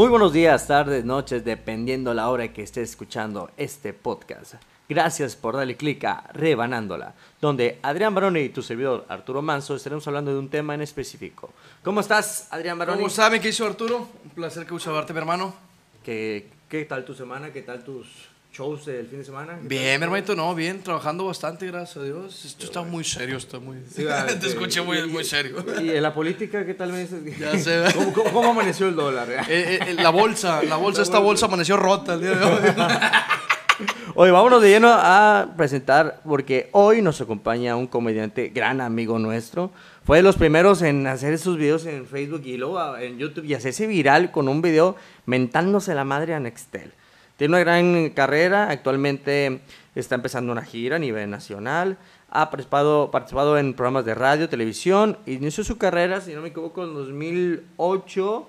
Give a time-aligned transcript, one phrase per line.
[0.00, 4.54] Muy buenos días, tardes, noches, dependiendo la hora que estés escuchando este podcast.
[4.88, 10.08] Gracias por darle clic a Rebanándola, donde Adrián Baroni y tu servidor Arturo Manso estaremos
[10.08, 11.52] hablando de un tema en específico.
[11.84, 12.96] ¿Cómo estás, Adrián Baroni?
[12.96, 14.08] ¿Cómo saben qué hizo Arturo?
[14.24, 15.54] Un placer que verte, mi hermano.
[16.02, 17.52] ¿Qué, ¿Qué tal tu semana?
[17.52, 18.06] ¿Qué tal tus
[18.52, 19.58] shows del fin de semana?
[19.62, 22.44] Bien, mi hermanito, no, bien, trabajando bastante, gracias a Dios.
[22.44, 23.78] Esto está muy serio, está muy...
[23.96, 25.64] Te escuché muy, muy serio.
[25.80, 27.38] ¿Y en la política qué tal me dices?
[27.38, 27.84] Ya sé.
[27.94, 29.28] ¿Cómo, cómo, amaneció el dólar?
[29.48, 32.60] Eh, eh, la bolsa, la bolsa, esta bolsa amaneció rota el día de hoy.
[34.14, 39.70] Hoy vámonos de lleno a presentar, porque hoy nos acompaña un comediante, gran amigo nuestro.
[40.04, 43.54] Fue de los primeros en hacer esos videos en Facebook y luego en YouTube y
[43.54, 44.96] hacerse viral con un video
[45.26, 46.92] mentándose la madre a Nextel.
[47.40, 49.62] Tiene una gran carrera, actualmente
[49.94, 51.96] está empezando una gira a nivel nacional,
[52.28, 56.84] ha participado, participado en programas de radio, televisión, inició su carrera, si no me equivoco,
[56.84, 58.48] en 2008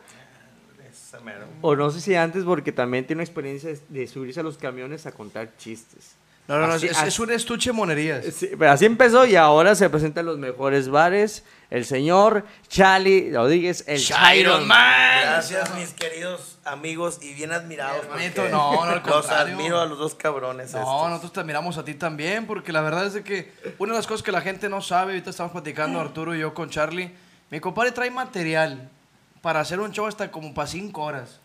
[1.61, 5.05] o no sé si antes, porque también tiene una experiencia de subirse a los camiones
[5.05, 6.17] a contar chistes.
[6.47, 8.25] No, no, no, es, un estuche de monerías.
[8.67, 11.43] así empezó y ahora se presenta en los mejores bares.
[11.69, 15.21] El señor Charlie Rodríguez, el Chiron Man.
[15.21, 18.05] Gracias, mis queridos amigos y bien admirados.
[18.51, 20.73] no, no, Los admiro a los dos cabrones.
[20.73, 23.99] No, nosotros te admiramos a ti también, porque la verdad es de que una de
[23.99, 27.13] las cosas que la gente no sabe, ahorita estamos platicando Arturo y yo con Charlie,
[27.49, 28.89] mi compadre trae material
[29.41, 31.40] para hacer un show hasta como para cinco horas.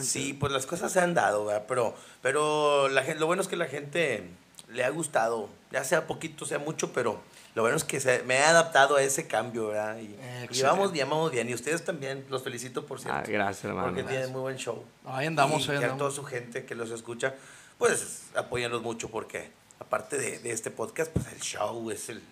[0.00, 1.64] Sí, pues las cosas se han dado, ¿verdad?
[1.68, 4.28] Pero, pero la gente, lo bueno es que la gente
[4.68, 7.20] le ha gustado, ya sea poquito, sea mucho, pero
[7.54, 9.98] lo bueno es que se, me he adaptado a ese cambio, ¿verdad?
[9.98, 10.16] Y,
[10.50, 11.48] y vamos bien, vamos bien.
[11.48, 13.18] Y ustedes también, los felicito por cierto.
[13.18, 13.88] Ah, gracias, hermano.
[13.88, 14.82] Porque tienen muy buen show.
[15.04, 15.94] Ahí andamos, y, ahí andamos.
[15.94, 17.34] a toda su gente que los escucha,
[17.78, 22.22] pues apóyanos mucho porque aparte de, de este podcast, pues el show es el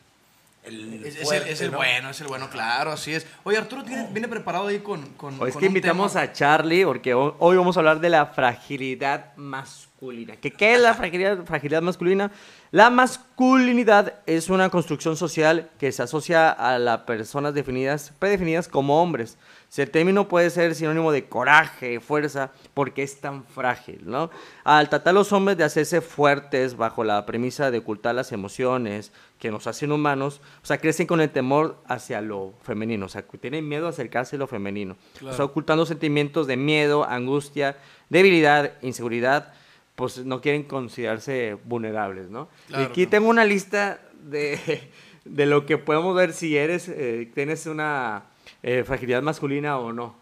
[0.62, 3.26] es, el, bueno, es el bueno, claro, así es.
[3.44, 5.02] Oye, Arturo viene preparado ahí con.
[5.14, 10.36] con es que invitamos a Charlie porque hoy vamos a hablar de la fragilidad masculina.
[10.36, 12.30] ¿Qué, qué es la fragilidad, fragilidad masculina?
[12.72, 19.02] La masculinidad es una construcción social que se asocia a las personas definidas, predefinidas como
[19.02, 19.38] hombres.
[19.68, 24.30] Si el término puede ser sinónimo de coraje, fuerza, porque es tan frágil, ¿no?
[24.62, 29.12] Al tratar a los hombres de hacerse fuertes bajo la premisa de ocultar las emociones
[29.40, 33.22] que nos hacen humanos, o sea, crecen con el temor hacia lo femenino, o sea,
[33.22, 34.96] tienen miedo a acercarse a lo femenino.
[35.26, 37.78] O sea, ocultando sentimientos de miedo, angustia,
[38.10, 39.54] debilidad, inseguridad,
[39.96, 42.48] pues no quieren considerarse vulnerables, ¿no?
[42.68, 44.90] y aquí tengo una lista de,
[45.24, 48.24] de, lo que podemos ver si eres, eh, tienes una
[48.62, 50.20] eh, fragilidad masculina o no.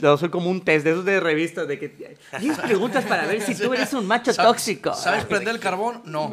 [0.00, 3.40] Lo soy como un test de esos de revistas de que tienes preguntas para ver
[3.40, 4.94] si tú eres un macho tóxico.
[4.94, 6.02] ¿Sabes prender el carbón?
[6.04, 6.32] No.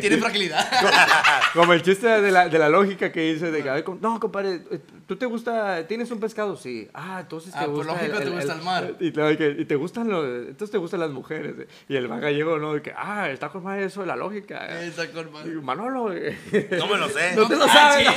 [0.00, 0.66] ¿Tiene, fragilidad.
[1.54, 4.60] Como, el chiste de la, de la lógica que dice de que, no, compadre,
[5.06, 6.56] ¿tú te gusta, tienes un pescado?
[6.56, 6.88] Sí.
[6.92, 7.92] Ah, entonces te ah, gusta.
[7.92, 8.94] Por lógico te gusta el, mar.
[9.00, 11.54] Y, te gustan los, entonces te gustan las mujeres.
[11.88, 12.74] Y el man gallego, ¿no?
[12.74, 14.80] De que, ah, está con más eso de la lógica.
[14.80, 15.46] Está con más.
[15.46, 16.08] Manolo.
[16.08, 17.32] No me lo sé.
[17.38, 18.08] No te lo sabes.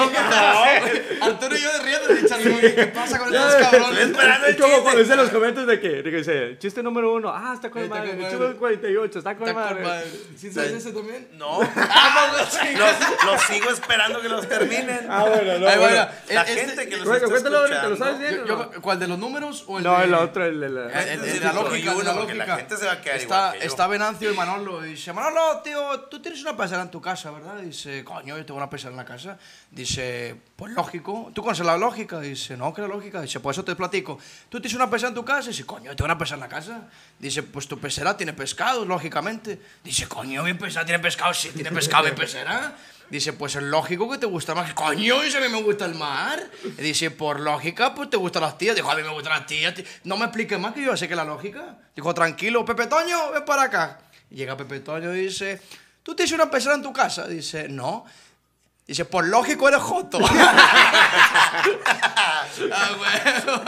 [1.21, 3.99] Arturo y yo de riendo, ¿qué pasa con cabrones?
[3.99, 7.69] esperando el como cuando dice los comentarios de que, dice, chiste número uno, ah, está
[7.69, 8.17] con el madre.
[8.29, 10.03] Chiste 48, está con el madre.
[10.35, 11.29] ¿Sí sabes ese también?
[11.33, 11.59] No.
[12.37, 15.07] los, los sigo esperando que los terminen.
[15.09, 15.79] Ah, bueno, no.
[15.79, 16.07] Bueno.
[16.29, 18.41] La gente que los está ahorita, ¿lo sabes bien?
[18.81, 20.05] ¿Cuál de los números o el No, de...
[20.05, 21.03] el otro, el de la...
[21.03, 22.45] El de la lógica, la lógica.
[22.45, 23.67] La gente se va a quedar está, igual.
[23.67, 27.31] Está Venancio y Manolo y dice, Manolo, tío, tú tienes una pecera en tu casa,
[27.31, 27.57] ¿verdad?
[27.57, 29.37] Dice, coño, yo tengo una pecera en la casa.
[29.69, 31.31] Dice, pues lógico.
[31.33, 32.19] ¿Tú conoces la lógica?
[32.19, 33.10] Dice, no, que la lógica.
[33.19, 34.19] Dice, pues eso te platico.
[34.47, 35.49] ¿Tú tienes una pesa en tu casa?
[35.49, 36.87] Dice, coño, tengo una pesa en la casa.
[37.19, 39.59] Dice, pues tu pecera tiene pescado, lógicamente.
[39.83, 41.33] Dice, coño, mi pecera tiene pescado.
[41.33, 42.77] Sí, tiene pescado mi pecera.
[43.11, 44.73] Dice, pues es lógico que te gusta más.
[44.73, 46.41] Coño, dice, a mí me gusta el mar.
[46.77, 48.73] dice, por lógica, pues te gustan las tías.
[48.73, 49.73] Dijo, a mí me gustan las tías.
[50.05, 51.77] No me expliques más que yo sé que la lógica.
[51.93, 53.99] Dijo, tranquilo, Pepe Toño, ven para acá.
[54.29, 55.61] llega Pepe Toño y dice,
[56.03, 57.27] ¿tú tienes una pecera en tu casa?
[57.27, 58.05] Dice, no.
[58.91, 60.19] Dice, por lógico eres joto.
[60.21, 62.45] ah,
[62.97, 63.63] bueno.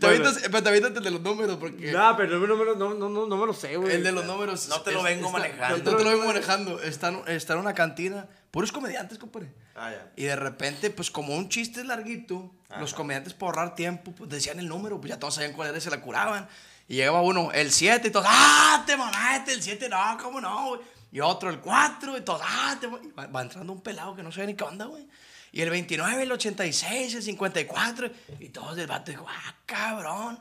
[0.00, 0.32] Pero
[0.64, 1.92] también el de los números, porque.
[1.92, 3.94] No, pero el número no, no, no, no me lo sé, güey.
[3.94, 4.66] El de los números.
[4.66, 5.78] No te lo vengo manejando.
[5.78, 6.82] No te lo vengo manejando.
[6.82, 8.26] Está, está en una cantina.
[8.50, 9.54] Puros comediantes, compadre.
[9.76, 10.10] Ah, ya.
[10.16, 12.50] Y de repente, pues como un chiste es larguito,
[12.80, 15.78] los comediantes por ahorrar tiempo, pues decían el número, pues ya todos sabían cuál era
[15.78, 16.48] y se la curaban.
[16.88, 19.52] Y llegaba uno, el 7, y todos, ¡ah, te mamaste!
[19.52, 20.80] El 7, no, ¿cómo no, güey?
[21.14, 24.32] Y otro el 4, y todos, ¡ah, te va, va entrando un pelado que no
[24.32, 25.06] sabe ni qué onda, güey.
[25.52, 30.40] Y el 29, el 86, el 54, y todos del vato dijo, ¡ah, cabrón!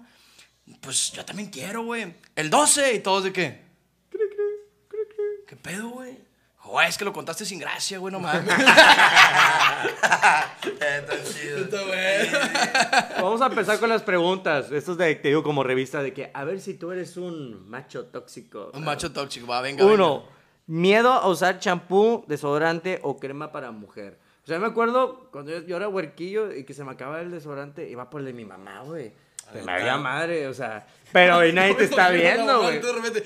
[0.81, 2.15] Pues yo también quiero, güey.
[2.35, 3.61] El 12, y todos de qué?
[5.47, 6.17] ¿Qué pedo, güey?
[6.63, 8.41] Güey, es que lo contaste sin gracia, güey, no mames.
[10.63, 11.57] Está chido.
[11.65, 12.39] Está bueno.
[13.21, 14.71] Vamos a empezar con las preguntas.
[14.71, 17.69] Esto es de, te digo, como revista de que, a ver si tú eres un
[17.69, 18.71] macho tóxico.
[18.73, 19.85] Un macho tóxico, va, venga.
[19.85, 24.17] Uno, miedo a usar champú, desodorante o crema para mujer.
[24.43, 27.31] O sea, me acuerdo cuando yo, yo era huerquillo y que se me acababa el
[27.31, 29.11] desodorante, iba por el de mi mamá, güey.
[29.53, 30.85] Me Ahorita- valía madre, o sea.
[31.11, 32.79] Pero hoy nadie te está viendo, güey.
[32.81, 33.23] De repente,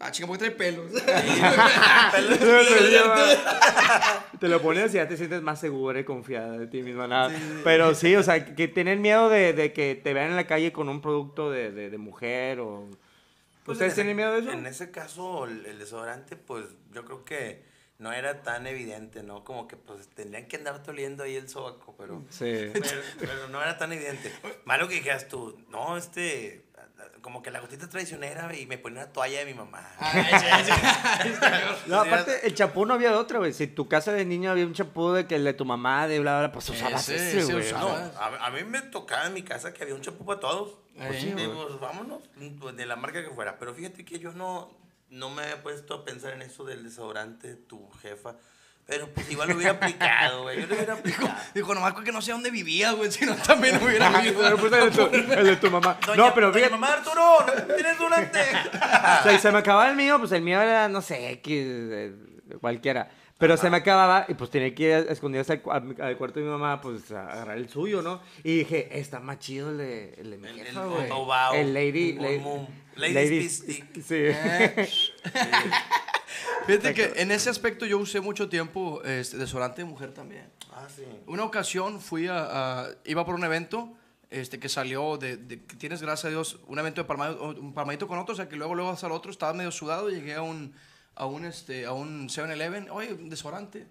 [0.00, 0.90] ah, chica, ¿por qué trae pelos?
[4.40, 7.06] Te lo pones y ya te sientes más segura y confiada de ti misma.
[7.06, 7.32] Nada.
[7.64, 10.72] Pero sí, o sea, que tener miedo de, de que te vean en la calle
[10.72, 12.88] con un producto de, de, de mujer o...
[13.64, 14.50] Pues ¿Ustedes en tienen ese- miedo de eso?
[14.58, 17.62] En ese caso, el, el desodorante, pues yo creo que
[17.98, 19.44] no era tan evidente, ¿no?
[19.44, 22.44] Como que pues tendrían que andar oliendo ahí el sobaco, pero, Sí.
[22.72, 24.32] pero, pero no era tan evidente.
[24.64, 26.64] Malo que dijeras tú, no, este,
[27.20, 29.86] como que la gotita traicionera y me ponía una toalla de mi mamá.
[29.98, 30.24] Ay.
[31.86, 33.52] No, aparte, el champú no había de otra, güey.
[33.52, 36.20] Si tu casa de niño había un champú de que el de tu mamá, de
[36.20, 37.72] bla, bla, pues usabas ese, sí, güey.
[37.72, 40.78] No, a, a mí me tocaba en mi casa que había un champú para todos.
[40.96, 42.22] Pues sí, pues, vámonos,
[42.76, 43.58] de la marca que fuera.
[43.58, 44.70] Pero fíjate que yo no,
[45.10, 48.36] no me había puesto a pensar en eso del desodorante de tu jefa.
[48.86, 50.60] Pero pues igual lo hubiera aplicado, güey.
[50.60, 51.30] Yo lo hubiera aplicado.
[51.54, 54.56] Dijo, nomás que no sé dónde vivía, güey, si no también hubiera Pero, vivido.
[54.58, 55.98] pues, el, de tu, el de tu mamá.
[56.04, 56.70] Doña, no, pero fíjate.
[56.72, 57.38] mamá Arturo,
[57.68, 58.38] ¿no tienes durante?
[59.20, 61.52] O sea, y se me acababa el mío, pues el mío era, no sé, X,
[61.64, 62.12] eh,
[62.60, 63.08] cualquiera.
[63.38, 65.62] Pero se me acababa y pues tenía que ir escondidas al,
[66.00, 68.20] al- cuarto de mi mamá, pues a agarrar el suyo, ¿no?
[68.44, 71.08] Y dije, está más chido el de, el de mi El- jefa, el güey.
[71.08, 72.12] Bobao, El Lady...
[72.14, 72.40] Lady,
[72.96, 73.00] Mum.
[73.14, 74.02] Ladies Pistic.
[74.02, 75.32] Sí.
[76.66, 80.48] Fíjate que en ese aspecto yo usé mucho tiempo este, desodorante de mujer también.
[80.72, 81.02] Ah, sí.
[81.26, 83.92] Una ocasión fui a, a- iba por un evento
[84.30, 87.74] este, que salió de, de que tienes, gracias a Dios, un evento de palmado, un
[87.74, 90.34] palmadito con otro, o sea, que luego luego vas al otro, estaba medio sudado, llegué
[90.34, 90.72] a un,
[91.16, 93.86] a un, este, a un 7-Eleven, oye, un desodorante.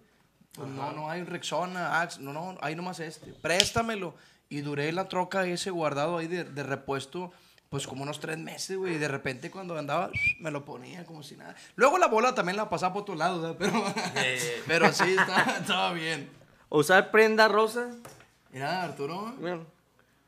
[0.54, 4.15] Pues no, no hay Rexona, Axe, no, no, hay nomás este, préstamelo.
[4.50, 7.31] Y duré la troca ese guardado ahí de, de repuesto,
[7.71, 11.23] pues como unos tres meses, güey, y de repente cuando andaba, me lo ponía como
[11.23, 11.56] si nada.
[11.77, 13.56] Luego la bola también la pasaba por otro lado, ¿verdad?
[13.57, 13.83] pero,
[14.18, 14.62] Eh.
[14.68, 16.29] pero sí, estaba, estaba bien.
[16.68, 17.89] Usar prenda rosa.
[18.51, 19.59] Mira, Arturo, Mira,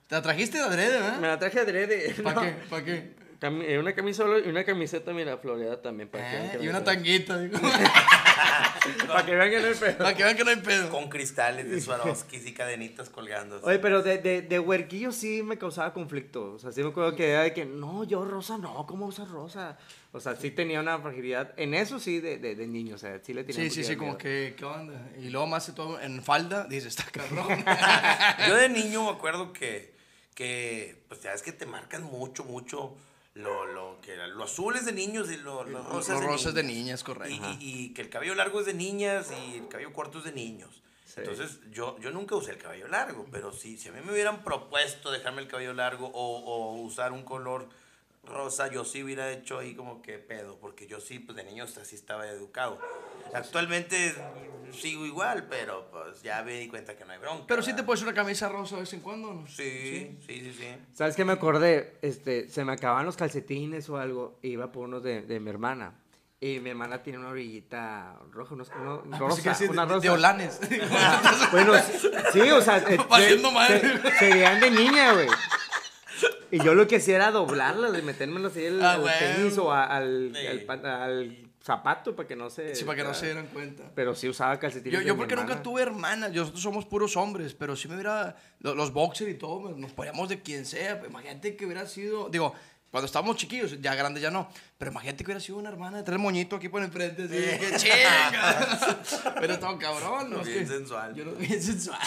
[0.07, 1.21] te la trajiste de adrede, me ¿verdad?
[1.21, 2.13] la traje adrede.
[2.23, 2.41] ¿Para no.
[2.43, 2.51] qué?
[2.69, 3.12] ¿Para qué?
[3.43, 6.07] Cami- eh, Una camisa y una camiseta, mira, floreada también.
[6.07, 6.93] Para que, vean Eh, que no y hay una pedo.
[6.93, 7.59] tanguita, digo.
[9.07, 9.97] Para que vean que no hay pedo.
[9.97, 10.89] Para que vean que no hay pedo.
[10.89, 13.59] Con cristales de Swarovskis y cadenitas colgando.
[13.63, 16.53] Oye, pero de, de, de huerquillo sí me causaba conflicto.
[16.53, 19.29] O sea, sí me acuerdo que era de que, no, yo rosa no, ¿cómo usas
[19.29, 19.77] rosa?
[20.11, 21.53] O sea, sí tenía una fragilidad.
[21.57, 23.75] En eso sí, de, de, de niño, o sea, sí le tenía Sí, un sí,
[23.81, 24.17] poquito sí, de como miedo.
[24.19, 25.09] que, ¿qué onda?
[25.19, 27.63] Y luego más de todo en falda, dices, está cabrón.
[28.47, 29.93] Yo de niño me acuerdo que,
[30.35, 32.95] que pues ya es que te marcan mucho, mucho
[33.35, 36.25] lo, lo que lo azul es de niños y lo, lo Los rosa es de
[36.27, 37.03] rosas de niñas.
[37.03, 37.33] correcto.
[37.59, 40.25] Y, y- y que el cabello largo es de niñas y el cabello corto es
[40.25, 40.81] de niños.
[41.05, 41.15] Sí.
[41.19, 44.43] Entonces, yo, yo nunca usé el cabello largo, pero sí, si a mí me hubieran
[44.43, 47.69] propuesto dejarme el cabello largo o, o usar un color
[48.25, 51.65] rosa, yo sí hubiera hecho ahí como que pedo, porque yo sí, pues de niño
[51.65, 52.79] así estaba educado.
[53.33, 54.13] Actualmente
[54.71, 57.45] sigo igual, pero pues ya me di cuenta que no hay bronca.
[57.47, 59.47] Pero sí te puedes una camisa rosa de vez en cuando, ¿no?
[59.47, 60.67] Sí, sí, sí, sí.
[60.93, 61.97] ¿Sabes qué me acordé?
[62.01, 64.39] Este, se me acababan los calcetines o algo.
[64.41, 65.93] e Iba por unos de, de mi hermana.
[66.39, 70.01] Y mi hermana tiene una orillita roja, unos, uno- Ah, rosa, sí, una de, rosa.
[70.01, 70.59] de olanes.
[71.51, 71.73] Bueno,
[72.33, 73.79] sí, o sea, eh, se- madre.
[74.01, 75.27] se- se veían de niña, güey.
[76.53, 79.71] Y yo lo que hacía era doblarlas, de metérmelas así al, Ah, al tenis o
[79.71, 80.47] a- al, Sí.
[80.85, 82.75] al zapato para que no se...
[82.75, 83.89] Sí, para que no se dieran cuenta.
[83.95, 87.75] Pero sí usaba calcetines Yo, yo porque nunca tuve hermanas, nosotros somos puros hombres, pero
[87.75, 91.55] si me hubiera, lo- los, boxers y todo, nos poníamos de quien sea, pues, imagínate
[91.55, 92.53] que hubiera sido, digo,
[92.93, 94.47] cuando estábamos chiquillos, ya grandes ya no,
[94.77, 97.75] pero imagínate que hubiera sido una hermana de tres moñitos aquí por enfrente, así, que
[97.77, 98.79] chinga,
[99.39, 100.43] pero estaba cabrón, ¿no?
[100.43, 101.15] Bien sensual.
[101.15, 101.97] Yo no, bien sensual.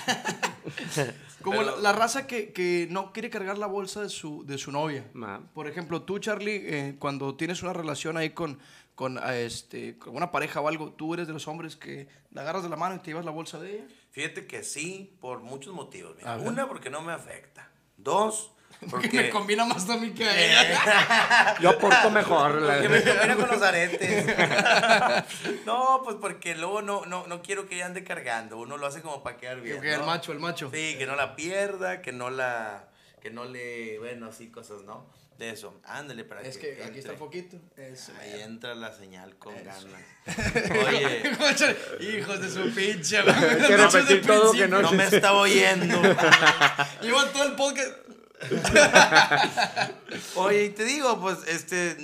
[1.42, 4.58] Como Pero- la, la raza que, que no quiere cargar la bolsa de su, de
[4.58, 5.10] su novia.
[5.12, 5.40] Ma.
[5.54, 8.60] Por ejemplo, tú, Charlie, eh, cuando tienes una relación ahí con,
[8.94, 12.42] con, ah, este, con una pareja o algo, tú eres de los hombres que la
[12.42, 13.84] agarras de la mano y te llevas la bolsa de ella.
[14.12, 16.14] Fíjate que sí, por muchos motivos.
[16.16, 17.70] Mira, una, porque no me afecta.
[17.96, 18.52] Dos,
[18.90, 21.56] Porque me combina más a mí que a ella.
[21.60, 22.60] Yo aporto mejor.
[22.62, 24.26] la porque me combina con los aretes.
[25.66, 28.58] no, pues porque luego no, no, no quiero que ella ande cargando.
[28.58, 29.80] Uno lo hace como para quedar bien.
[29.80, 30.06] Que el ¿no?
[30.06, 30.70] macho, el macho.
[30.72, 32.88] Sí, que no la pierda, que no la.
[33.20, 33.98] Que no le.
[33.98, 35.06] Bueno, así cosas, ¿no?
[35.38, 35.80] De eso.
[35.84, 37.58] Ándale para Es que aquí está el foquito.
[37.76, 38.12] Eso.
[38.20, 39.64] Ahí entra la señal con Eso.
[39.64, 40.02] ganas.
[40.88, 41.22] Oye,
[42.00, 43.22] Hijos de su pinche.
[43.22, 46.00] Que repetir todo que no no me estaba oyendo.
[47.02, 48.05] Iba todo el podcast.
[50.36, 51.96] Oye, y te digo, pues, este,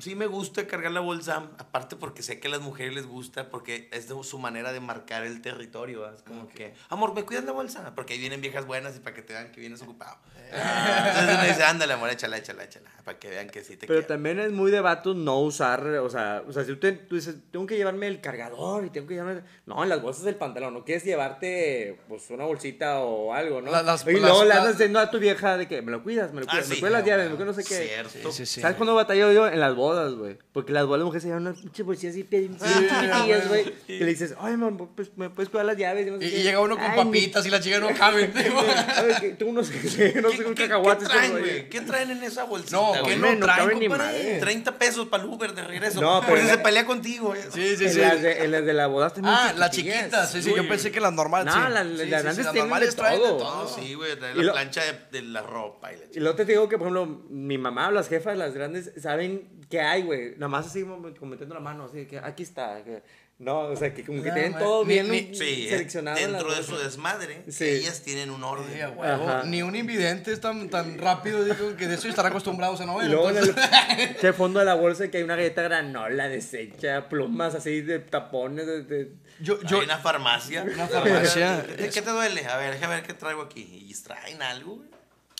[0.00, 3.50] sí me gusta cargar la bolsa, aparte porque sé que a las mujeres les gusta,
[3.50, 6.08] porque es de su manera de marcar el territorio.
[6.12, 7.94] Es como que, amor, ¿me cuidas la bolsa?
[7.94, 10.16] Porque ahí vienen viejas buenas y para que te vean que vienes ocupado.
[10.52, 14.00] Entonces uno dice, ándale, amor, échala, échala, échala, para que vean que sí te Pero
[14.00, 14.06] quiero.
[14.14, 17.14] también es muy de vatos no usar, o sea, o sea, si tú, te- tú
[17.14, 19.42] dices, tengo que llevarme el cargador y tengo que llevarme...
[19.66, 23.70] No, en las bolsas del pantalón, no quieres llevarte, pues, una bolsita o algo, ¿no?
[23.70, 26.02] La- las- y luego las- le andas diciendo a tu vieja de que me lo
[26.02, 27.36] cuidas, me lo Ah, cuidas, me sí, cuidas las no, llaves, me no.
[27.36, 27.86] cuidas no sé qué.
[27.86, 28.32] Cierto.
[28.32, 28.60] Sí, sí, sí.
[28.60, 29.46] ¿Sabes cuándo batallo yo?
[29.46, 29.74] En las
[30.16, 30.38] güey.
[30.52, 33.74] Porque las bodas de mujeres se llevan unas pinches bolsillas así bien chiquitillas, güey.
[33.88, 36.06] Y le dices, ay, man, pues, ¿me puedes cuidar las llaves?
[36.06, 36.38] Y, no sé Y, qué.
[36.38, 38.32] y llega uno con Ay, papitas y la chica no cabe.
[38.94, 39.30] ¿Sabes qué?
[39.30, 41.08] Tengo unos, no sé, un cacahuates.
[41.08, 41.68] ¿Qué traen, güey?
[41.68, 42.76] ¿Qué traen en esa bolsita?
[42.76, 44.18] No, Hombre, no no traen, ni compadre.
[44.22, 44.38] madre.
[44.40, 46.00] 30 pesos para el Uber de regreso.
[46.00, 47.28] No, pero se pelea contigo.
[47.28, 47.40] güey.
[47.52, 47.98] Sí, sí, sí.
[48.00, 50.30] las, de, en las de la boda Ah, las chiquitas.
[50.30, 51.54] Sí, sí, yo pensé que las normales.
[51.54, 53.68] No, las- las grandes las normales de traen de todo.
[53.68, 56.88] Sí, güey, la plancha de, la ropa y la Y luego te digo que, por
[56.88, 60.32] ejemplo, mi mamá o las jefas, las grandes, saben qué hay, güey.
[60.32, 62.82] Nada más así metiendo la mano, así que aquí está.
[62.84, 63.02] que-
[63.38, 66.18] no, o sea, que como que No, tienen todo bien ni- Sí, eh, seleccionado.
[66.18, 67.64] en dentro de su desmadre, Sí.
[67.64, 68.66] ellas tienen un orden.
[68.70, 68.80] Sí.
[68.82, 69.44] Ajá.
[69.46, 72.98] Ni un invidente es tan, tan rápido, digo, que de eso estar acostumbrados a no
[72.98, 73.06] ver.
[73.08, 73.56] luego en entonces-
[74.10, 78.00] el que fondo de la bolsa que hay una galleta granola deshecha, plumas así de
[78.00, 80.62] tapones, de, de- Yo, Hay yo, una farmacia.
[80.64, 81.64] Una farmacia.
[81.78, 82.44] ¿Qué, te duele?
[82.44, 83.86] A ver, déjame ver qué traigo aquí.
[83.88, 84.74] ¿Y traen algo?
[84.76, 84.88] güey?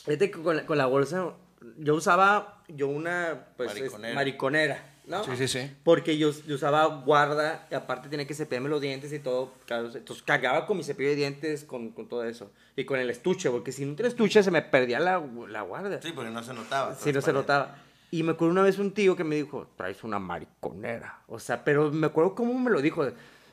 [0.07, 1.35] Fíjate que con la, con la bolsa,
[1.79, 4.87] yo usaba, yo una, pues, es- Mariconera.
[5.07, 5.25] ¿no?
[5.25, 5.71] Sí, sí, sí.
[5.83, 10.23] Porque yo, yo usaba guarda, y aparte tenía que cepillarme los dientes y todo, entonces
[10.23, 13.73] cargaba con mi cepillo de dientes, con, con todo eso, y con el estuche, porque
[13.73, 16.95] si no tenía estuche se me perdía la, la guarda, Sí, porque no se notaba.
[16.95, 17.76] si no se notaba.
[18.12, 21.64] Y me acuerdo una vez un tío que me dijo, traes una mariconera, o sea,
[21.64, 23.05] pero me acuerdo cómo me lo dijo,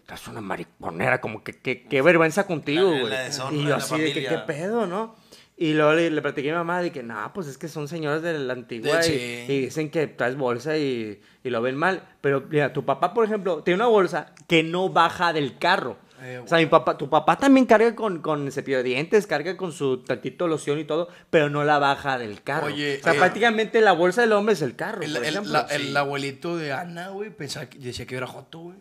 [0.06, 3.14] traes una mariconera, como que que- qué vergüenza contigo, güey.
[3.52, 5.16] Y yo así de que qué pedo, ¿no?
[5.60, 7.88] Y luego le, le platiqué a mi mamá de que, no, pues es que son
[7.88, 9.52] señoras de la antigua De- y, sí.
[9.54, 12.04] y dicen que traes bolsa y, y lo ven mal.
[12.22, 15.98] Pero mira, tu papá, por ejemplo, tiene una bolsa que no baja del carro.
[16.22, 19.56] Eh, o sea, mi papá, tu papá también carga con, con cepillo de dientes, carga
[19.58, 22.68] con su tantito loción y todo, pero no la baja del carro.
[22.68, 25.02] Oye, o sea, eh, prácticamente la bolsa del hombre es el carro.
[25.04, 25.52] El, por el- ejemplo.
[25.54, 28.78] la- el abuelito de Ana, güey, pensaba que, decía que era joto, güey.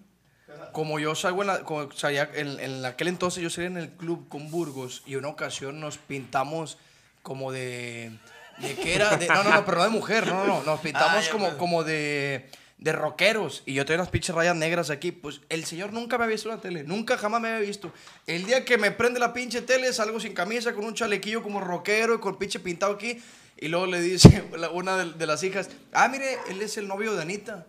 [0.76, 3.88] Como yo salgo en, la, como salía en, en aquel entonces, yo salía en el
[3.88, 6.76] club con Burgos y una ocasión nos pintamos
[7.22, 8.12] como de.
[8.58, 9.16] ¿De qué era?
[9.16, 10.62] De- no, no, no, pero no de mujer, no, no, no.
[10.64, 11.56] Nos pintamos Ah, como, pues.
[11.56, 12.50] como de.
[12.76, 13.62] De rockeros.
[13.64, 15.12] Y yo tenía unas pinches rayas negras aquí.
[15.12, 16.84] Pues el señor nunca me había visto en la tele.
[16.84, 17.90] Nunca jamás me había visto.
[18.26, 21.62] El día que me prende la pinche tele, salgo sin camisa, con un chalequillo como
[21.62, 23.18] rockero y con pinche pintado aquí.
[23.58, 27.14] Y luego le dice una de, de las hijas: Ah, mire, él es el novio
[27.14, 27.64] de Anita.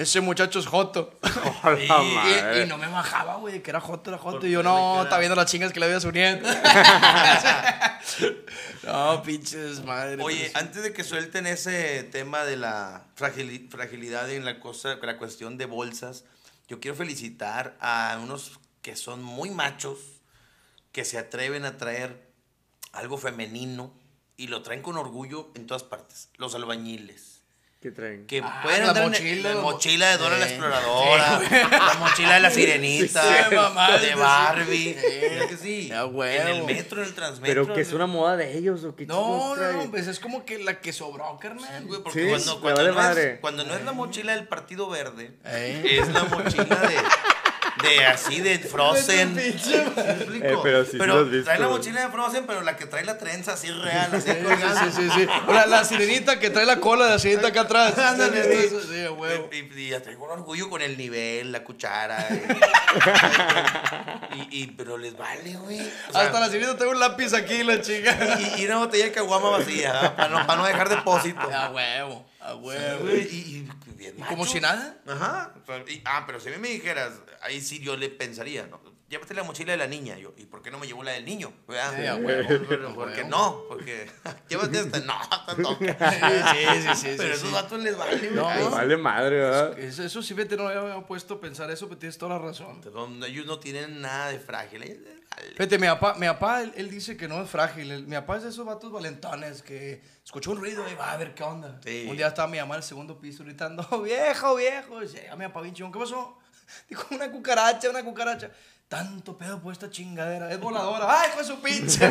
[0.00, 1.18] Ese muchacho es Joto.
[1.78, 2.60] Y- madre.
[2.60, 4.46] y, y no me bajaba, güey, de que era Joto, era Joto.
[4.46, 8.00] Y yo, no, está viendo las chingas que le había a su nieta.
[8.84, 10.22] no, pinches madre.
[10.22, 15.18] Oye, antes de que suelten ese tema de la fragili- fragilidad en la, cosa, la
[15.18, 16.24] cuestión de bolsas,
[16.68, 19.98] yo quiero felicitar a unos que son muy machos,
[20.92, 22.30] que se atreven a traer
[22.92, 23.92] algo femenino
[24.38, 26.30] y lo traen con orgullo en todas partes.
[26.38, 27.29] Los albañiles.
[27.80, 28.26] ¿Qué traen?
[28.26, 30.48] Que Ah, pueden la mochila, la la mochila de Dora la Eh.
[30.50, 34.14] Exploradora, la mochila de la Sirenita, Sí, sí, mamá, de.
[34.16, 34.94] Barbie.
[35.00, 35.18] Sí.
[35.22, 35.90] ¿verdad que sí?
[35.90, 37.62] En el metro, en el transmetro.
[37.64, 40.58] Pero que es una moda de ellos o qué No, no, pues es como que
[40.58, 41.86] la que sobró, carnal.
[41.86, 44.90] Güey, porque Sí, cuando, cuando vale no es, cuando no es la mochila del Partido
[44.90, 46.00] Verde, Eh.
[46.02, 46.96] es la mochila de,
[47.82, 49.38] de así, de Frozen.
[50.42, 53.52] Eh, pero sí, visto, trae la mochila de Frozen, pero la que trae la trenza
[53.52, 54.90] así real, así Sí, colgando.
[54.92, 55.26] sí, sí, sí.
[55.46, 57.98] O la, la sirenita que trae la cola de la sirenita acá atrás.
[57.98, 59.50] Ándale, ¿Sí huevo.
[59.52, 62.26] Y, ya traigo un orgullo con el nivel, la cuchara.
[64.34, 65.80] Y, y- y- pero les vale, güey.
[65.80, 68.16] O sea, Hasta la sirenita trae un lápiz aquí, la chica.
[68.56, 71.40] y, y una botella de caguama vacía, para no, pa' no dejar depósito.
[71.40, 73.02] A huevo, a huevo.
[73.04, 73.38] Güey, y,
[73.86, 74.98] y bien ¿Y como si nada?
[75.06, 75.54] Ajá.
[75.62, 78.66] O sea, y- ah, pero si a mí me dijeras, ahí sí yo le pensaría,
[78.66, 78.80] ¿no?
[79.10, 80.16] Llévate la mochila de la niña.
[80.18, 81.52] Yo, ¿y por qué no me llevó la del niño?
[81.66, 81.92] ¿Verdad?
[81.96, 83.28] Sí, huevo, a porque huevo.
[83.28, 84.08] no, porque
[84.48, 85.00] llévate esta.
[85.00, 85.14] No,
[85.46, 85.78] tampoco.
[85.84, 87.52] Sí, sí, sí, Pero sí, esos sí.
[87.54, 88.30] vatos les vale.
[88.30, 89.78] No, Les vale madre, ¿verdad?
[89.78, 92.44] Eso, eso sí, vete, no me había puesto a pensar eso, pero tienes toda la
[92.44, 92.80] razón.
[92.82, 94.78] donde Ellos no tienen nada de frágil.
[94.80, 95.20] vale.
[95.56, 97.90] Fíjate, mi papá, mi papá él, él dice que no es frágil.
[97.90, 101.16] Él- mi papá es de esos vatos valentones que escuchó un ruido y va a
[101.16, 101.80] ver qué onda.
[101.84, 102.06] Sí.
[102.08, 105.02] Un día estaba mi mamá en el segundo piso gritando, viejo, viejo.
[105.02, 106.38] Y llega mi papá bien chingón, ¿qué pasó?
[106.88, 108.52] Dijo, una cucaracha, una cucaracha.
[108.90, 110.50] Tanto pedo por esta chingadera.
[110.52, 111.06] Es voladora.
[111.22, 112.04] ¡Ay, fue su pinche!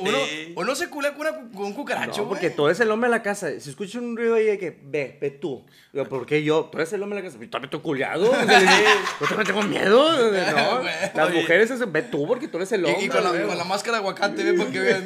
[0.00, 0.52] Uno, Sí.
[0.56, 2.56] uno se culea con, una con un cucaracho, No, porque güey.
[2.56, 3.48] tú eres el hombre de la casa.
[3.60, 5.66] Si escuchas un ruido ahí de que, ve, ve tú.
[5.92, 6.64] Digo, ¿por qué yo?
[6.72, 7.42] Tú eres el hombre de la casa.
[7.44, 8.24] Yo también estoy culiado.
[9.20, 10.12] Yo también tengo miedo.
[10.12, 10.90] No, Güey.
[11.14, 11.40] las Oye.
[11.42, 13.02] mujeres es, ve tú porque tú eres el hombre.
[13.02, 15.04] Y, y con, la, con máscara de aguacate, ve, para que vean.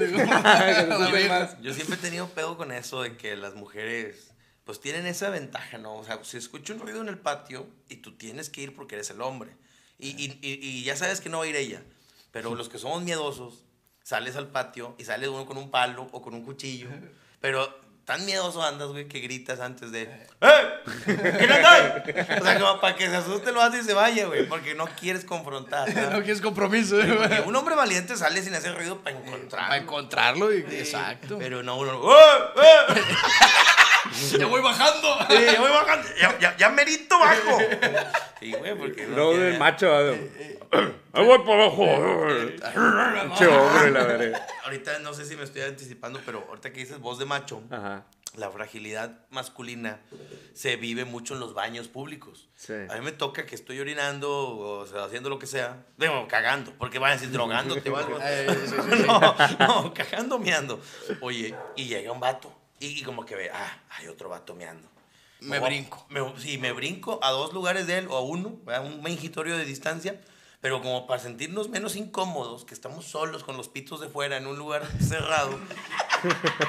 [1.62, 4.30] Yo siempre he tenido pedo con eso de que las mujeres
[4.64, 5.94] pues tienen esa ventaja, ¿no?
[5.96, 8.94] O sea, si escucha un ruido en el patio y tú tienes que ir porque
[8.94, 9.50] eres el hombre.
[10.04, 11.82] Y, y, y, ya sabes que no va a ir ella.
[12.30, 13.64] Pero los que somos miedosos,
[14.02, 16.88] sales al patio y sale uno con un palo o con un cuchillo.
[17.40, 20.82] Pero tan miedoso andas, güey, que gritas antes de ¡Eh!
[21.04, 24.26] ¿Quién anda ahí?" O sea, como para que se asuste lo hace y se vaya,
[24.26, 25.94] güey, porque no quieres confrontar.
[25.94, 26.10] ¿no?
[26.10, 29.16] No quieres compromiso, Porque un hombre valiente sale sin hacer ruido para.
[29.48, 30.62] Para encontrarlo y...
[30.62, 31.38] Sí, Exacto.
[31.38, 32.12] Pero no, uno.
[32.12, 32.38] ¡Eh!
[32.56, 33.00] ¡Eh!
[34.38, 35.18] Ya voy bajando.
[35.28, 36.08] Sí, ya voy bajando.
[36.20, 37.58] Ya, ya, ya merito bajo.
[38.40, 39.06] Sí, güey, porque.
[39.06, 39.92] No, del macho.
[39.94, 41.86] Ahí voy para abajo.
[43.36, 44.46] Che, hombre, la verdad.
[44.64, 48.04] Ahorita no sé si me estoy anticipando, pero ahorita que dices voz de macho, Ajá.
[48.36, 50.00] la fragilidad masculina
[50.54, 52.48] se vive mucho en los baños públicos.
[52.56, 52.72] Sí.
[52.90, 55.84] A mí me toca que estoy orinando o sea, haciendo lo que sea.
[55.96, 58.18] Digo, cagando, porque van a decir drogándote o algo.
[58.22, 59.04] Eh, sí, sí, sí.
[59.06, 59.36] No,
[59.82, 60.80] no, cagando, meando.
[61.20, 62.52] Oye, y llega un vato.
[62.84, 64.88] Y, y como que ve, ah, hay otro vato meando.
[65.40, 66.06] Me brinco.
[66.08, 69.56] me- sí, me brinco a dos lugares de él o a uno, a un mengitorio
[69.56, 70.20] de distancia.
[70.60, 74.46] Pero como para sentirnos menos incómodos, que estamos solos con los pitos de fuera en
[74.46, 75.58] un lugar cerrado,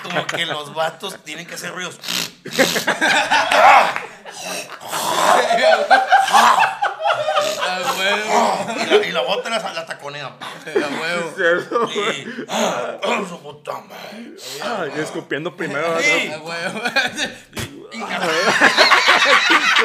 [0.03, 1.97] como que los vatos tienen que hacer ruidos.
[7.65, 8.65] A huevo.
[8.83, 10.27] Y la, y la bota la, la taconea.
[10.27, 11.33] A huevo.
[11.93, 14.35] Y, ah, ah, su puta madre.
[14.63, 15.99] Ay, escupiendo primero.
[15.99, 16.31] Sí.
[16.31, 16.81] A huevo.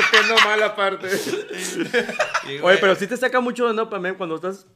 [0.01, 1.09] Escupiendo mal aparte.
[2.63, 3.89] Oye, pero sí te saca mucho, ¿no?
[3.89, 4.67] Para mí, cuando estás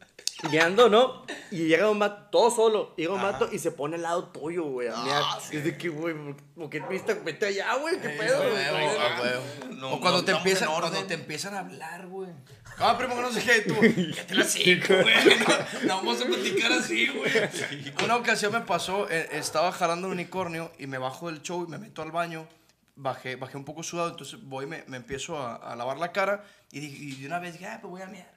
[0.50, 1.24] guiando, ¿no?
[1.50, 2.94] Y llega un vato todo solo.
[2.96, 4.88] Llega un vato y se pone al lado tuyo, güey.
[4.88, 4.94] A.
[4.96, 5.56] Ah, sí.
[5.56, 6.14] Es de que, güey,
[6.54, 7.14] ¿por qué viste?
[7.14, 8.00] Vete allá, güey.
[8.00, 8.52] ¿Qué A pedo, güey?
[8.52, 9.42] huevo, a huevo.
[9.74, 12.30] No, O cuando no te empiezan, cuando te empiezan a hablar, güey.
[12.78, 13.74] Ah, primo, que no sé qué, tú.
[14.16, 15.14] Ya te la cinco, güey.
[15.82, 17.32] No, no vamos a platicar así, güey.
[18.04, 21.70] Una ocasión me pasó, eh, estaba jalando un unicornio y me bajo del show y
[21.70, 22.48] me meto al baño.
[22.96, 26.12] Bajé, bajé un poco sudado, entonces voy y me, me empiezo a, a lavar la
[26.12, 28.32] cara y, dije- y de una vez dije, ah, pues voy a mirar.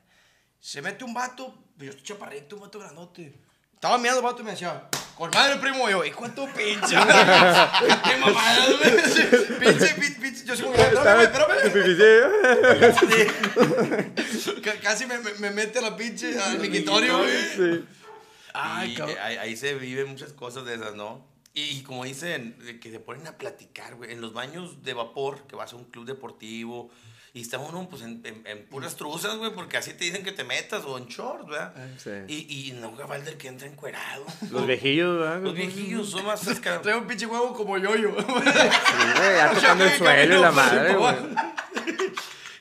[0.60, 3.34] Se mete un vato, yo estoy chaparrito, un vato grandote.
[3.74, 6.96] Estaba mirando el vato y me decía, con madre primo, yo, hijo de tu pinche.
[8.04, 8.96] Qué mamada, güey.
[9.60, 10.46] Pinche, pinche, pinche.
[10.46, 12.98] Yo soy como, espérame, espérame.
[14.64, 17.84] Ca- Casi me, me, me mete la pinche al miquitorio, güey.
[18.54, 19.16] Ay, Y, cabrón.
[19.18, 21.26] eh, ahí, ahí se viven muchas cosas de esas, ¿no?
[21.54, 25.46] Y, y como dicen, que se ponen a platicar, güey, en los baños de vapor,
[25.48, 26.90] que vas a un club deportivo,
[27.38, 30.32] y está uno, pues, en, en- en puras truzas, güey, porque así te dicen que
[30.32, 31.74] te metas, o en shorts, ¿verdad?
[31.98, 32.10] Sí.
[32.28, 34.26] Y, y nunca falta el que entra encuerado.
[34.52, 35.42] Los viejillos, ¿verdad?
[35.42, 36.46] Los viejillos son más...
[36.48, 38.10] esca- Trae un pinche huevo como yo-yo.
[38.20, 41.16] Sí, güey, ya tocando el suelo y la madre, güey.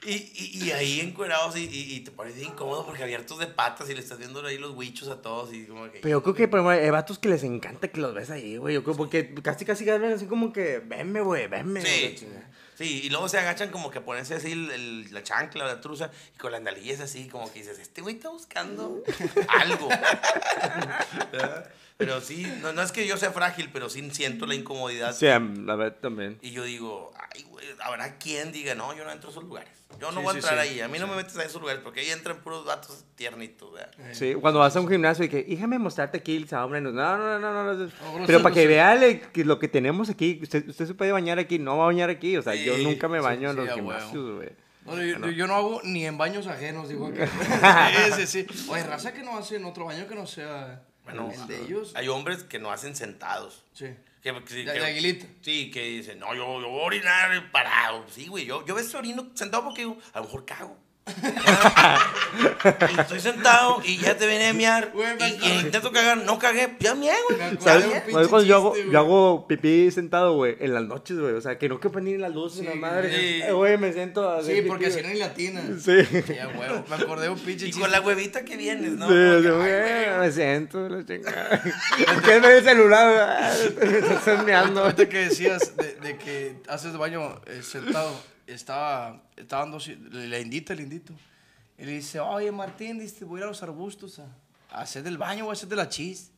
[0.05, 3.91] Y, y, y ahí encuerados y, y, y te parece incómodo porque abiertos de patas
[3.91, 5.99] y le estás viendo ahí los huichos a todos y como que...
[5.99, 8.57] Pero yo creo que por ejemplo, hay vatos que les encanta que los ves ahí,
[8.57, 8.73] güey.
[8.75, 11.83] Yo creo porque casi casi hablan así como que, venme, güey, venme.
[11.83, 12.25] Sí.
[12.77, 16.11] Sí, y luego se agachan como que ponerse así el- el- la chancla, la truza,
[16.35, 19.03] y con las nalguillas así, como que dices, este güey está buscando
[19.49, 19.89] algo.
[21.97, 25.15] Pero sí, no, no es que yo sea frágil, pero sí siento la incomodidad.
[25.15, 26.39] Sí, la verdad también.
[26.43, 29.71] Y yo digo, ay, güey, habrá quien diga, no, yo no entro a esos lugares.
[29.99, 30.69] Yo no Sí, voy a sí, entrar sí.
[30.75, 30.81] ahí.
[30.81, 33.91] A mí no me metes a esos lugares porque ahí entran puros vatos tiernitos, ¿verdad?
[34.13, 36.83] Sí, cuando vas a un gimnasio y que, déjame mostrarte aquí el hombre.
[36.83, 37.91] No, no, no, no, no.
[38.27, 38.95] Pero para que vea
[39.35, 42.37] lo que tenemos aquí, usted, usted se puede bañar aquí, no va a bañar aquí.
[42.37, 44.51] O sea, yo nunca me sí, baño en los gimnasios, güey.
[44.85, 47.11] No, yo, yo no hago ni en baños ajenos, digo
[48.17, 48.71] sí, sí, sí.
[48.71, 51.93] Oye, raza que no hace en otro baño que no sea Bueno, el de ellos.
[51.97, 53.65] hay hombres que no hacen sentados.
[53.73, 53.87] Sí.
[54.23, 55.27] Que, que- sí, De- que- de aguilita.
[55.41, 58.05] Sí, que dicen, no, yo, yo voy a orinar parado.
[58.11, 60.77] Sí, güey, yo, yo a veces orino sentado porque digo, a lo mejor cago.
[61.07, 64.91] Y estoy sentado y ya te viene a mear.
[64.93, 67.39] Güey, me y, y intento cagar, no cagué, ya mié, güey.
[67.53, 67.61] Me.
[67.61, 67.85] ¿Sabes?
[68.11, 68.91] ¿Sabes cuando yo hago, güey.
[68.91, 70.57] yo hago pipí sentado, güey?
[70.61, 71.35] En las noches, güey.
[71.35, 73.11] O sea, que no que ni las luces, Sí, la madre.
[73.17, 73.43] sí.
[73.43, 75.13] Eh, Güey, me siento a hacer Sí, porque si no güey.
[75.15, 75.63] hay latina.
[75.81, 76.05] Sí.
[76.27, 76.85] Sí, a huevo.
[76.89, 77.81] Me acordé de un pinche Y chiste.
[77.81, 79.07] con la huevita que vienes, ¿no?
[79.09, 80.19] Sí, güey, ay, güey.
[80.21, 81.63] me siento, la chingada.
[82.25, 83.73] ¿Qué es el celular?
[83.77, 83.91] güey?
[83.91, 84.83] Me estás meando.
[84.83, 88.11] Ahorita que decías de, de que haces baño eh, sentado,
[88.47, 89.79] estaba, estaba dando,
[90.11, 91.13] la indita, el indito.
[91.79, 94.27] Y le dice, oye Martín, dice, voy a ir a los arbustos a,
[94.71, 96.31] a hacer del baño, voy a hacer de la chis.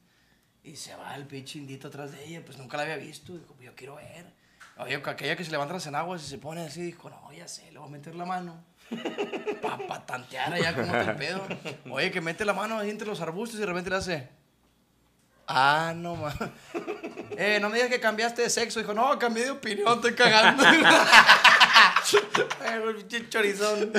[0.64, 3.32] Y se va el pinche indito atrás de ella, pues nunca la había visto.
[3.38, 4.26] Dijo, yo quiero ver.
[4.78, 7.70] Oye, aquella que se levanta las enaguas y se pone así, dijo, no, ya sé,
[7.72, 8.62] le voy a meter la mano.
[9.60, 11.46] Pa, pa tantear allá como el pedo.
[11.90, 14.28] Oye, que mete la mano ahí entre los arbustos y de repente le hace.
[15.48, 16.32] Ah, no ma.
[17.40, 18.80] Eh, no me digas que cambiaste de sexo.
[18.80, 20.62] Dijo, no, cambié de opinión, estoy cagando.
[23.30, 23.92] Chorizón.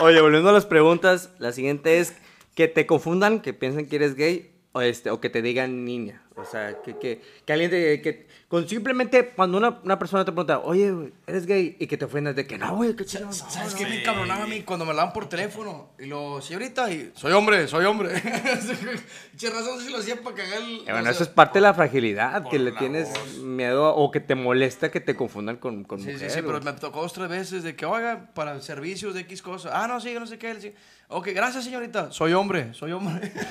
[0.00, 2.14] Oye, volviendo a las preguntas, la siguiente es
[2.54, 6.22] que te confundan, que piensen que eres gay, o, este, o que te digan niña.
[6.40, 10.32] O sea, que, que, que alguien te, que con simplemente cuando una, una persona te
[10.32, 11.76] pregunta, oye, güey, ¿eres gay?
[11.78, 13.32] Y que te ofendas de que no, güey, qué chido.
[13.32, 15.90] ¿Sabes qué me encabronaba a mí cuando me hablaban por teléfono?
[15.98, 18.10] Y lo, señorita, y soy hombre, soy hombre.
[19.36, 20.80] Che, razón, no si lo hacía para cagar el.
[20.84, 23.38] Bueno, o sea, eso es parte de la fragilidad, que le tienes voz.
[23.38, 26.60] miedo a- o que te molesta que te confundan con, con Sí, sí, sí, pero
[26.60, 29.72] me tocó dos, tres veces de que, oiga, para servicios de X cosas.
[29.74, 30.60] Ah, no, sí, no sé qué.
[30.60, 30.72] sí.
[31.08, 32.10] Ok, gracias, señorita.
[32.12, 33.32] Soy hombre, soy hombre.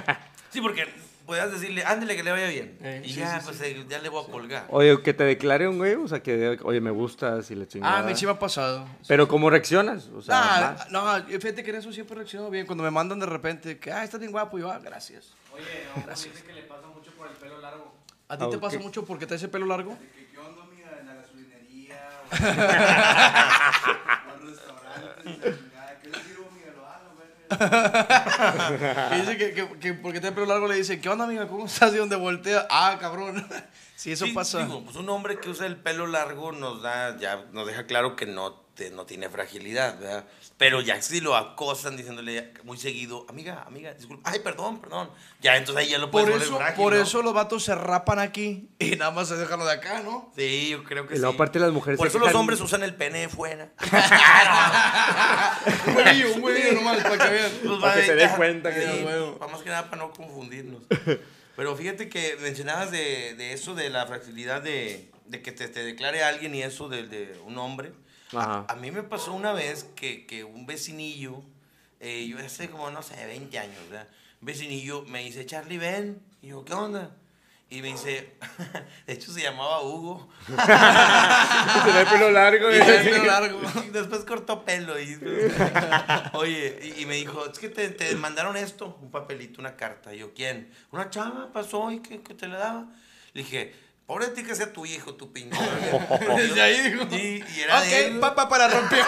[0.50, 0.84] Sí, porque
[1.26, 2.76] puedas decirle, ándale que le vaya bien.
[2.82, 4.66] Eh, y sí, ya, sí, pues eh, ya le voy a colgar.
[4.70, 7.96] Oye, que te declare un güey, o sea, que, oye, me gustas y le chingada.
[7.96, 8.86] ah, a mí sí me ha pasado.
[9.06, 10.08] Pero ¿cómo reaccionas?
[10.08, 10.86] O sea, Ah, va.
[10.90, 12.66] no, fíjate que en eso siempre reacciono bien.
[12.66, 15.34] Cuando me mandan de repente que, ah, estás bien guapo, y yo, ah, gracias.
[15.54, 15.62] Oye,
[15.96, 17.94] no, me dice que le pasa mucho por el pelo largo.
[18.28, 19.96] ¿A ti te Ah, pasa mucho porque te hace pelo largo?
[19.98, 22.26] Que qué onda, amiga, en la gasolinería, o
[24.34, 25.98] en los restaurantes, y la chingada.
[26.00, 26.70] ¿Qué le sirvo, amiga?
[26.76, 27.28] Lo hago, güey.
[27.50, 31.48] Y dice que, que, que porque tiene pelo largo le dicen, ¿qué onda, amiga?
[31.48, 31.92] ¿Cómo estás?
[31.94, 33.46] Y donde voltea, ah, cabrón.
[34.00, 34.64] Sí, eso Sí, pasa.
[34.64, 38.16] digo, pues un hombre que usa el pelo largo nos da, ya nos deja claro
[38.16, 40.24] que no, te- no tiene fragilidad, ¿verdad?
[40.56, 45.10] Pero ya si lo acosan diciéndole muy seguido, amiga, amiga, disculpa, ay, perdón, perdón.
[45.42, 47.02] Ya, entonces ahí ya lo puedes por volver eso, frágil, por ¿no?
[47.02, 50.32] eso los vatos se rapan aquí y nada más se dejan lo de acá, ¿no?
[50.34, 51.22] Sí, yo creo que Y sí.
[51.22, 53.70] las mujeres Por eso los hombres usan el pene de fuera.
[55.86, 57.50] Un huevillo, un huevillo nomás para que vean.
[57.64, 59.04] Pues, Para que se dé ya, cuenta que- sí,
[59.52, 60.82] Más que nada para no confundirnos.
[61.56, 65.82] Pero fíjate que mencionabas de, de eso, de la fragilidad de, de que te, te
[65.84, 67.92] declare alguien y eso de, de un hombre.
[68.32, 68.66] Ajá.
[68.68, 71.42] A mí me pasó una vez que, que un vecinillo,
[72.00, 74.08] eh, yo hace como, no sé, 20 años, ¿verdad?
[74.40, 76.22] Un vecinillo me dice, Charlie, ven.
[76.42, 77.10] Y yo, ¿qué onda?
[77.72, 78.32] Y me dice,
[79.06, 80.28] de hecho se llamaba Hugo.
[80.48, 82.68] El pelo largo.
[82.68, 83.60] Tiene pelo largo.
[83.92, 84.98] Después cortó pelo.
[85.00, 85.16] Y,
[86.32, 90.12] oye, y, y me dijo, es que te, te mandaron esto, un papelito, una carta.
[90.12, 90.72] Y yo, ¿quién?
[90.90, 92.88] Una chava pasó y que, que te la daba.
[93.34, 93.72] Le dije,
[94.10, 95.56] pobre de ti que sea tu hijo, tu pinche.
[96.36, 97.04] Desde ahí dijo.
[97.08, 98.14] Sí, y era de él.
[98.16, 99.04] Ok, papá para romper.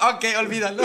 [0.00, 0.84] ok, olvídalo.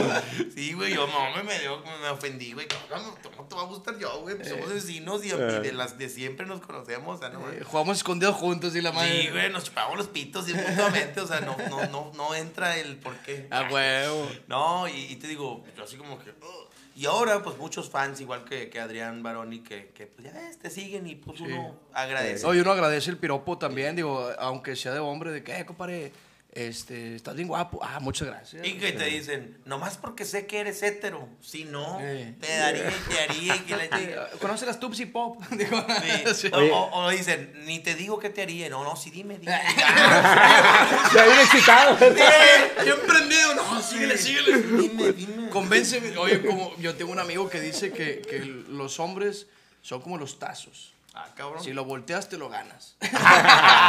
[0.53, 2.67] Sí, güey, yo no, me, me, dio- me ofendí, güey.
[2.89, 4.35] ¿Cómo, cómo te va a gustar yo, güey?
[4.35, 7.63] Pues somos vecinos y, y de las de siempre nos conocemos, o sea, no, Eh,
[7.65, 9.21] jugamos escondidos juntos y la madre.
[9.23, 12.75] Sí, güey, nos chupamos los pitos y mutuamente, o sea, no, no, no, no entra
[12.77, 13.47] el por qué.
[13.49, 14.29] A huevo.
[14.47, 16.33] No, y, y te digo, yo así como que.
[16.95, 20.59] Y ahora, pues muchos fans, igual que, que Adrián Baroni, que, que pues, ya ves,
[20.59, 22.45] te siguen y pues uno agradece.
[22.45, 26.11] Oye, uno agradece el piropo también, digo, aunque sea de hombre, de que, eh, compadre,
[26.55, 27.79] este, estás bien guapo.
[27.83, 28.65] Ah, muchas gracias.
[28.65, 31.27] Y que te dicen, nomás porque sé que eres hétero.
[31.41, 32.35] Si no, Eh.
[32.39, 34.29] te daría y te haría y que le diga.
[34.39, 35.41] ¿Conoces las Tupsi Pop?
[35.51, 35.85] Digo,
[36.27, 36.35] Sí.
[36.35, 36.49] sí.
[36.53, 38.69] O, o- o dicen, ni te digo que te haría.
[38.69, 39.51] No, no, sí, dime, dime.
[41.15, 41.97] Ya bien excitado.
[42.85, 44.57] Yo emprendido, no, síguele, síguele.
[44.61, 45.49] dime, dime.
[45.49, 46.15] Convénceme.
[46.17, 48.39] Oye, como yo tengo un amigo que dice que, que
[48.69, 49.47] los hombres
[49.81, 50.93] son como los tazos.
[51.13, 51.63] Ah, cabrón.
[51.63, 52.95] Si lo volteas, te lo ganas.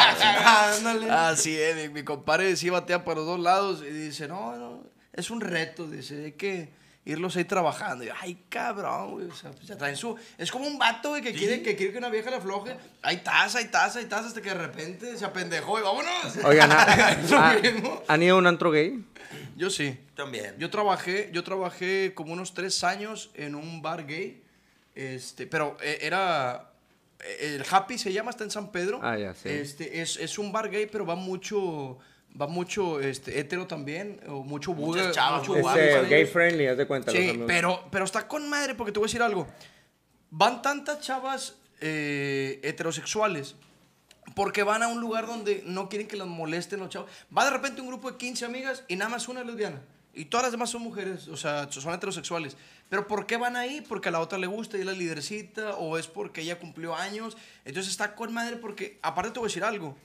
[0.04, 1.10] Ándale.
[1.10, 4.82] Así es, mi, mi compadre sí batea para los dos lados y dice, no, no,
[5.12, 6.68] es un reto, dice, hay que
[7.06, 8.04] irlos ahí trabajando.
[8.04, 10.16] Y yo, ay, cabrón, güey, o sea, pues ya traen su...
[10.38, 12.76] Es como un vato, güey, que, quiere, que quiere que una vieja le afloje.
[13.02, 16.36] Hay taza, hay taza, hay taza, hasta que de repente se apendejó y vámonos.
[16.44, 18.02] Oigan, ¿ha- Es lo ha- mismo.
[18.08, 19.04] ¿han ido a un antro gay?
[19.56, 19.98] Yo sí.
[20.14, 20.54] También.
[20.58, 24.42] Yo trabajé, yo trabajé como unos tres años en un bar gay,
[24.94, 26.73] este, pero eh, era, eh,
[27.40, 29.00] el Happy se llama, está en San Pedro.
[29.02, 29.48] Ah, ya, sí.
[29.48, 31.98] Este, es, es un bar gay, pero va mucho,
[32.40, 36.66] va mucho, este, hetero también, o mucho buga, Muchas chavas, mucho Muy Es gay friendly,
[36.66, 37.12] haz de cuenta.
[37.12, 39.46] Sí, pero, pero está con madre, porque te voy a decir algo.
[40.30, 43.56] Van tantas chavas eh, heterosexuales
[44.34, 47.10] porque van a un lugar donde no quieren que las molesten los chavos.
[47.36, 49.82] Va de repente un grupo de 15 amigas y nada más una es lesbiana.
[50.16, 52.56] Y todas las demás son mujeres, o sea, son heterosexuales.
[52.88, 53.80] Pero ¿por qué van ahí?
[53.80, 56.94] Porque a la otra le gusta y es la lidercita, o es porque ella cumplió
[56.94, 57.36] años.
[57.64, 59.96] Entonces está con madre porque, aparte te voy a decir algo,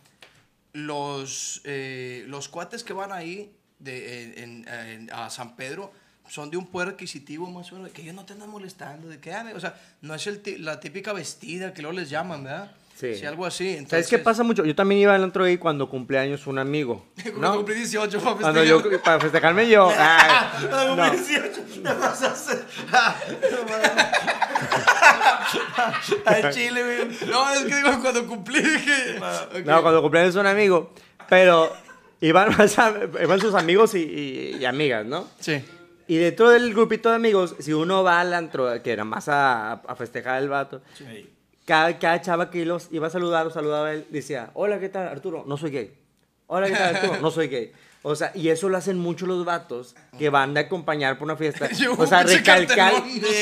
[0.74, 5.91] los, eh, los cuates que van ahí de, en- en- a San Pedro
[6.30, 9.19] son de un poder adquisitivo más o menos, que ellos no te andan molestando, de
[9.19, 12.72] que, ah, o sea, no es el la típica vestida que luego les llaman, ¿verdad?
[13.00, 13.26] Sí.
[13.26, 13.64] algo así.
[13.66, 14.66] ¿Sabes Entonces, qué pasa mucho?
[14.66, 17.06] Yo también iba al antro gay cuando cumpleaños un amigo.
[17.24, 17.56] Cuando ¿no?
[17.58, 19.90] cumplí 18, papi, Cuando estoy- yo, para festejarme yo.
[19.98, 20.58] ay,
[20.98, 21.10] no.
[21.10, 22.66] 18, te vas a hacer.
[26.26, 27.18] Al chile, güey.
[27.30, 29.18] No, es que digo, cuando cumplí, dije...
[29.18, 29.66] ok.
[29.66, 30.94] No, cuando cumpleaños un amigo.
[31.30, 31.72] Pero
[32.22, 32.50] iban,
[33.22, 35.28] iban sus amigos y, y- y amigas, ¿no?
[35.40, 35.64] Sí.
[36.08, 39.74] Y dentro del grupito de amigos, si uno va al antro, que era más a,
[39.74, 40.82] a festejar el vato,
[41.70, 44.90] cada, cada chava que los iba a saludar o saludaba a él, decía, hola, ¿qué
[44.90, 45.44] tal, Arturo?
[45.48, 45.94] No soy gay.
[46.48, 47.00] Hola, ¿qué tal?
[47.02, 47.22] ¿Tú?
[47.22, 47.72] No soy gay.
[48.02, 51.36] O sea, y eso lo hacen mucho los vatos que van a acompañar por una
[51.36, 51.70] fiesta.
[51.98, 52.94] O sea, recalcar,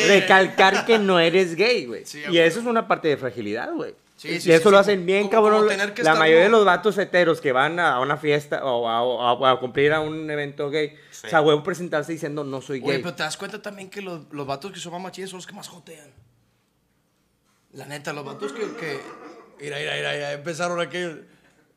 [0.08, 2.06] recalcar que no eres gay, güey.
[2.06, 3.94] Sí, y eso es una parte de fragilidad, güey.
[4.18, 5.66] Sí, y sí, eso sí, lo hacen bien, Como- cabrón.
[5.68, 9.32] como la estar mayoría de los vatos heteros que van a una fiesta o a,
[9.32, 11.28] a- a cumplir a un evento gay, Sí.
[11.28, 13.02] o sea, huevo presentarse diciendo no soy Oye, gay.
[13.04, 15.46] pero te das cuenta también que los, los vatos que son más machines son los
[15.48, 16.10] que más jotean.
[17.74, 18.62] La neta, los vatos que.
[18.76, 19.00] que
[19.62, 21.20] mira, mira, mira, mira, empezaron aquellos.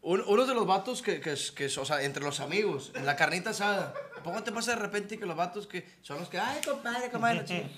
[0.02, 3.16] Un- uno de los vatos que, que, que, o sea, entre los amigos, en la
[3.16, 3.92] carnita asada.
[4.24, 7.36] ¿Cómo te pasa de repente que los vatos que son los que, ay, compadre, compadre,
[7.36, 7.68] la chingada"?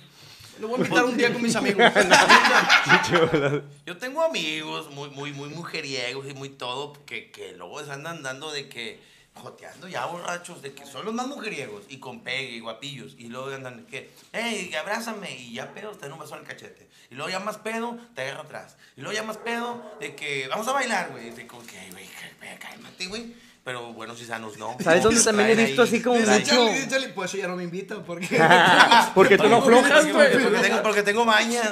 [0.60, 1.82] Lo voy a invitar un día con mis amigos.
[3.86, 8.22] Yo tengo amigos muy, muy, muy mujeriegos y muy todo que, que luego se andan
[8.22, 9.00] dando de que,
[9.34, 13.14] joteando ya borrachos, de que son los más mujeriegos y con pegue y guapillos.
[13.18, 15.34] Y luego andan de que, hey, abrázame.
[15.36, 16.88] Y ya pedo, te dan un beso en el cachete.
[17.10, 18.76] Y luego ya más pedo, te agarra atrás.
[18.96, 21.30] Y luego ya más pedo, de que vamos a bailar, güey.
[21.30, 23.34] De como que, güey, cá- cálmate, güey.
[23.64, 24.76] Pero buenos y sanos no.
[24.82, 26.66] ¿Sabes dónde Nos también he visto así como Dice mucho?
[27.14, 28.26] Pues eso ya no me invita porque.
[29.14, 30.32] Porque tú no aflojas, güey.
[30.42, 31.70] Porque tengo, porque tengo mañas.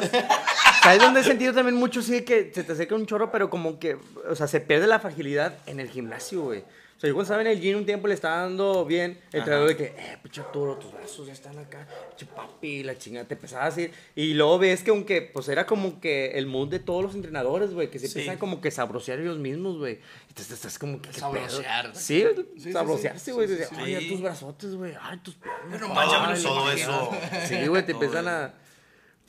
[0.84, 3.80] ¿Sabes dónde he sentido también mucho sí que se te acerca un chorro, pero como
[3.80, 6.64] que, o sea, se pierde la fragilidad en el gimnasio, güey?
[7.00, 9.42] O sea, yo cuando estaba en el gym un tiempo le estaba dando bien el
[9.42, 13.26] traidor de que, eh, pinche Arturo, tus brazos ya están acá, pinche papi, la chingada,
[13.26, 13.90] te empezaba a decir.
[14.14, 17.72] Y luego ves que aunque, pues era como que el mood de todos los entrenadores,
[17.72, 18.18] güey, que se Sí.
[18.18, 19.98] empiezan como que sabrosear ellos mismos, güey.
[20.34, 21.10] Te estás como que.
[21.10, 21.96] Sabrosear.
[21.96, 22.22] Sí,
[22.58, 23.48] sí, sabrosearse, sí, güey.
[23.48, 24.08] sí, de, sí, Ay, sí.
[24.10, 25.80] tus brazotes, güey, ay, tus piernas.
[25.80, 27.10] No manches, todo eso.
[27.48, 28.52] Sí, güey, te empiezan a...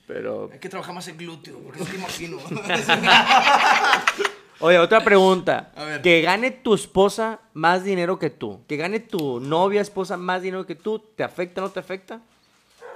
[0.08, 0.50] Pero...
[0.52, 2.38] Hay que trabajar más en glúteo, porque no te imagino.
[4.62, 5.72] Oye, otra pregunta.
[5.76, 6.02] A ver.
[6.02, 8.62] Que gane tu esposa más dinero que tú.
[8.68, 11.00] Que gane tu novia, esposa más dinero que tú.
[11.00, 12.22] ¿Te afecta o no te afecta?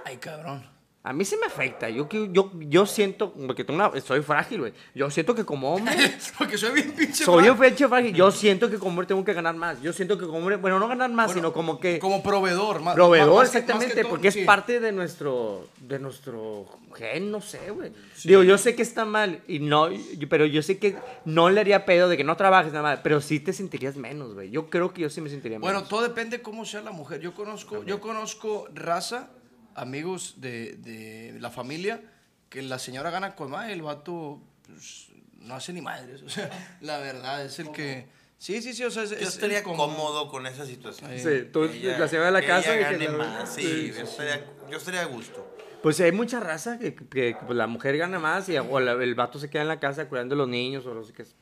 [0.04, 0.75] Ay, cabrón.
[1.08, 1.88] A mí sí me afecta.
[1.88, 4.74] Yo, yo, yo siento, porque tengo una, soy frágil, güey.
[4.96, 5.96] Yo siento que como hombre,
[6.38, 7.24] Porque soy bien pinche.
[7.24, 8.12] soy un fecho frágil.
[8.15, 9.80] Yo siento que como hombre tengo que ganar más.
[9.84, 12.00] Yo siento que como hombre, bueno, no ganar más, Bueno, sino como que...
[12.00, 12.96] Como proveedor, más.
[12.96, 14.46] Proveedor, más que- más exactamente, todo, porque es sí.
[14.46, 16.65] parte de nuestro, de nuestro
[16.96, 17.91] gen, no sé, güey.
[18.24, 19.89] Digo, yo sé que está mal, y no,
[20.28, 23.22] pero yo sé que no le haría pedo de que no trabajes nada más, pero
[23.22, 24.50] sí te sentirías menos, güey.
[24.50, 25.89] Yo creo que yo sí me sentiría Bueno, menos.
[25.89, 27.22] todo depende cómo sea la mujer.
[27.22, 29.30] Yo conozco, yo conozco raza,
[29.76, 32.02] amigos de, de la familia,
[32.50, 35.08] que la señora gana con más, el vato pues,
[35.40, 36.22] no hace ni madres.
[36.24, 36.50] O sea,
[36.82, 38.08] la verdad es el que.
[38.38, 41.10] Sí, sí, sí, o sea, es, Yo es estaría cómodo con esa situación.
[41.18, 43.54] Sí, tú, Que la señora de la que casa ella y que gane la- más.
[43.54, 45.52] Sí, sí, yo, estaría, yo estaría a gusto.
[45.82, 48.92] Pues hay mucha raza que, que- que, pues, la mujer gana más y o la-
[48.94, 51.22] el vato se queda en la casa cuidando a los niños o qué.
[51.22, 51.36] es.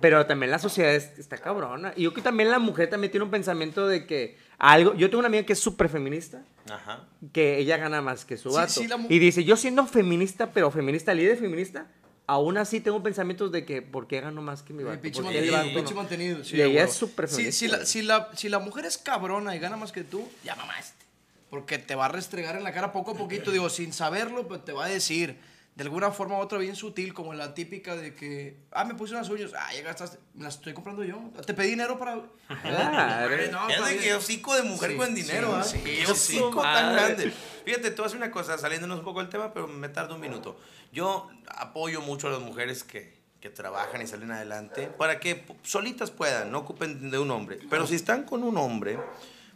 [0.00, 1.92] Pero también la sociedad es- está cabrona.
[1.96, 4.94] Y yo creo que también la mujer también tiene un pensamiento de que algo...
[4.94, 6.42] Yo tengo una amiga que es súper feminista.
[6.70, 7.04] Ajá.
[7.32, 8.72] que ella gana más que su Sí, vato.
[8.72, 11.86] sí, la mu- y dice, yo siendo feminista, pero feminista, líder feminista,
[12.26, 15.00] aún así tengo pensamientos de que, ¿por qué gano más que mi vato?
[15.00, 17.56] pinche ¿Por qué el mantenido, vato pinche no?" mantenido, sí, y ella es súper feminista.
[17.58, 20.56] si, la, si, la, si la mujer es cabrona y gana más que tú, ya
[20.56, 21.04] mamaste.
[21.50, 24.60] Porque te va a restregar en la cara poco a poquito, digo, sin saberlo, pero
[24.62, 25.36] te va a decir
[25.76, 29.12] de alguna forma u otra bien sutil, como la típica de que, ah, me puse
[29.14, 32.18] unas uñas, ah, ya gastaste, me las estoy comprando yo, te pedí dinero para...
[32.62, 33.34] Claro.
[33.38, 35.62] Ay, no, está de que hocico de mujer Sí, con dinero, ¿ah?
[35.62, 37.30] sí, Qué sí, hocico tan grande.
[37.64, 40.58] Fíjate, a decir una cosa, saliéndonos un poco del tema, pero me tardo un minuto.
[40.92, 46.10] Yo apoyo mucho a las mujeres que, que trabajan y salen adelante para que solitas
[46.10, 47.58] puedan, no ocupen de un hombre.
[47.68, 48.98] Pero si están con un hombre,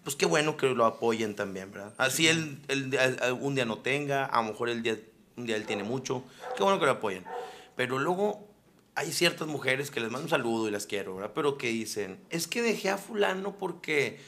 [0.05, 1.95] pues qué bueno que lo apoyen también, ¿verdad?
[1.97, 4.99] Así él, él- él- un día no tenga, a lo mejor el día,
[5.41, 6.23] un día él tiene mucho,
[6.57, 7.25] qué bueno que lo apoyen.
[7.77, 8.47] Pero luego
[8.95, 11.33] hay ciertas mujeres que les mando un saludo y las quiero, ¿verdad?
[11.35, 14.21] Pero que dicen, es que dejé a fulano porque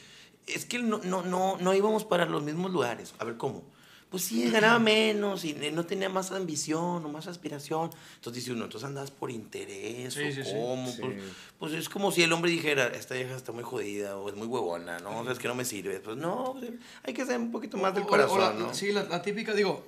[0.47, 3.13] es que no, no, no, no íbamos para los mismos lugares.
[3.19, 3.63] A ver, ¿cómo?
[4.09, 7.89] Pues sí, ganaba menos y no tenía más ambición o más aspiración.
[8.15, 10.87] Entonces dice uno, entonces andas por interés Sí, o sí, cómo.
[10.87, 11.01] Sí.
[11.01, 11.15] Pues,
[11.57, 14.45] pues es como si el hombre dijera, esta vieja está muy jodida o es muy
[14.45, 15.19] huevona, ¿no?
[15.21, 15.99] O sea, es que no me sirve.
[15.99, 16.55] Pues no,
[17.03, 18.73] hay que ser un poquito más del O- o- corazón, o la- ¿no?
[18.75, 19.83] Sí, la, la típica, digo,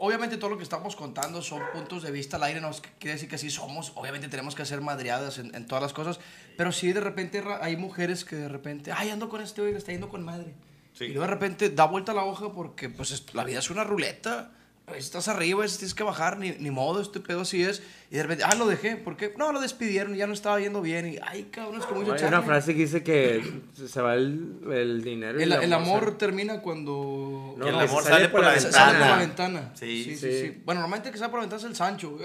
[0.00, 3.28] obviamente todo lo que estamos contando son puntos de vista al aire, no quiere decir
[3.28, 6.20] que así somos, obviamente tenemos que hacer madreadas en, en todas las cosas,
[6.56, 9.92] pero sí de repente hay mujeres que de repente, ay, ando con este le está
[9.92, 10.54] yendo con madre.
[10.94, 11.04] Sí.
[11.04, 13.84] Y luego de repente da vuelta la hoja porque pues es- la vida es una
[13.84, 14.52] ruleta.
[14.88, 17.82] Veces estás arriba, tienes que bajar, ni, ni modo, este pedo así es.
[18.10, 19.34] Y de repente, ah, lo dejé, ¿por qué?
[19.36, 21.06] No, lo despidieron, ya no estaba yendo bien.
[21.12, 23.42] Y, ay, cabrón, es como Hay una frase que dice que
[23.86, 25.38] se va el, el dinero.
[25.38, 27.54] y El, la el amor sale- termina cuando...
[27.58, 29.60] No, el amor se sale por la Se Sale por la ventana.
[29.60, 29.72] ventana.
[29.74, 30.40] Sí, sí, sí, sí.
[30.46, 30.62] sí.
[30.64, 32.16] Bueno, normalmente que sale por la ventana es el Sancho.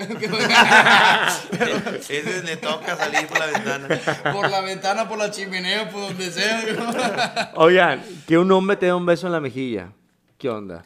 [2.09, 3.87] Ese le toca salir por la ventana.
[4.31, 7.51] por la ventana, por la chimenea, por donde sea.
[7.55, 9.91] Oigan, que un hombre te dé un beso en la mejilla.
[10.37, 10.83] ¿Qué onda?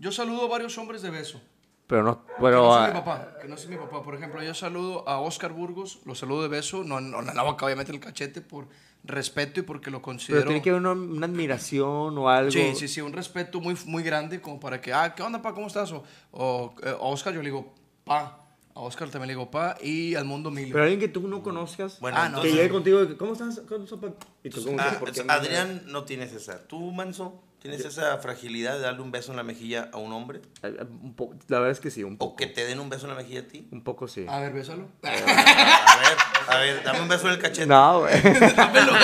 [0.00, 1.40] Yo saludo a varios hombres de beso.
[1.86, 2.62] Pero no, Que pero...
[2.62, 3.28] no soy mi papá.
[3.42, 4.02] Que no soy mi papá.
[4.02, 6.84] Por ejemplo, yo saludo a Oscar Burgos, lo saludo de beso.
[6.84, 8.66] No, no en la boca, obviamente en el cachete, por
[9.04, 10.40] respeto y porque lo considero...
[10.40, 12.50] Pero tiene que haber una, una admiración o algo.
[12.50, 15.52] Sí, sí, sí, un respeto muy, muy grande como para que, ah, ¿qué onda, pa?
[15.52, 15.92] ¿Cómo estás?
[15.92, 18.36] O, o, eh, a Oscar yo le digo, pa.
[18.72, 19.76] A Oscar también le digo, pa.
[19.82, 20.72] Y al mundo Emilio.
[20.72, 23.60] Pero alguien que tú no conozcas, Bueno, Ah, no, que llegue contigo que, ¿cómo estás?
[23.68, 24.08] ¿Cómo estás, pa?"
[24.44, 24.98] Y tú, ¿cómo Ah, estás?
[24.98, 25.32] ¿Por qué no?
[25.32, 26.66] Adrián no tienes esa.
[26.68, 30.40] ¿Tú, Manso, tienes esa fragilidad de darle un beso en la mejilla a un hombre?
[30.62, 32.36] Eh, eh, un po- La verdad es que sí, un ¿O poco.
[32.36, 33.68] que te den un beso en la mejilla a ti?
[33.70, 34.24] Un poco sí.
[34.28, 34.88] A ver, bésalo.
[35.02, 36.16] A ver,
[36.48, 37.66] a ver, dame un beso en el cachete.
[37.66, 38.20] No, güey.
[38.56, 38.92] dámelo.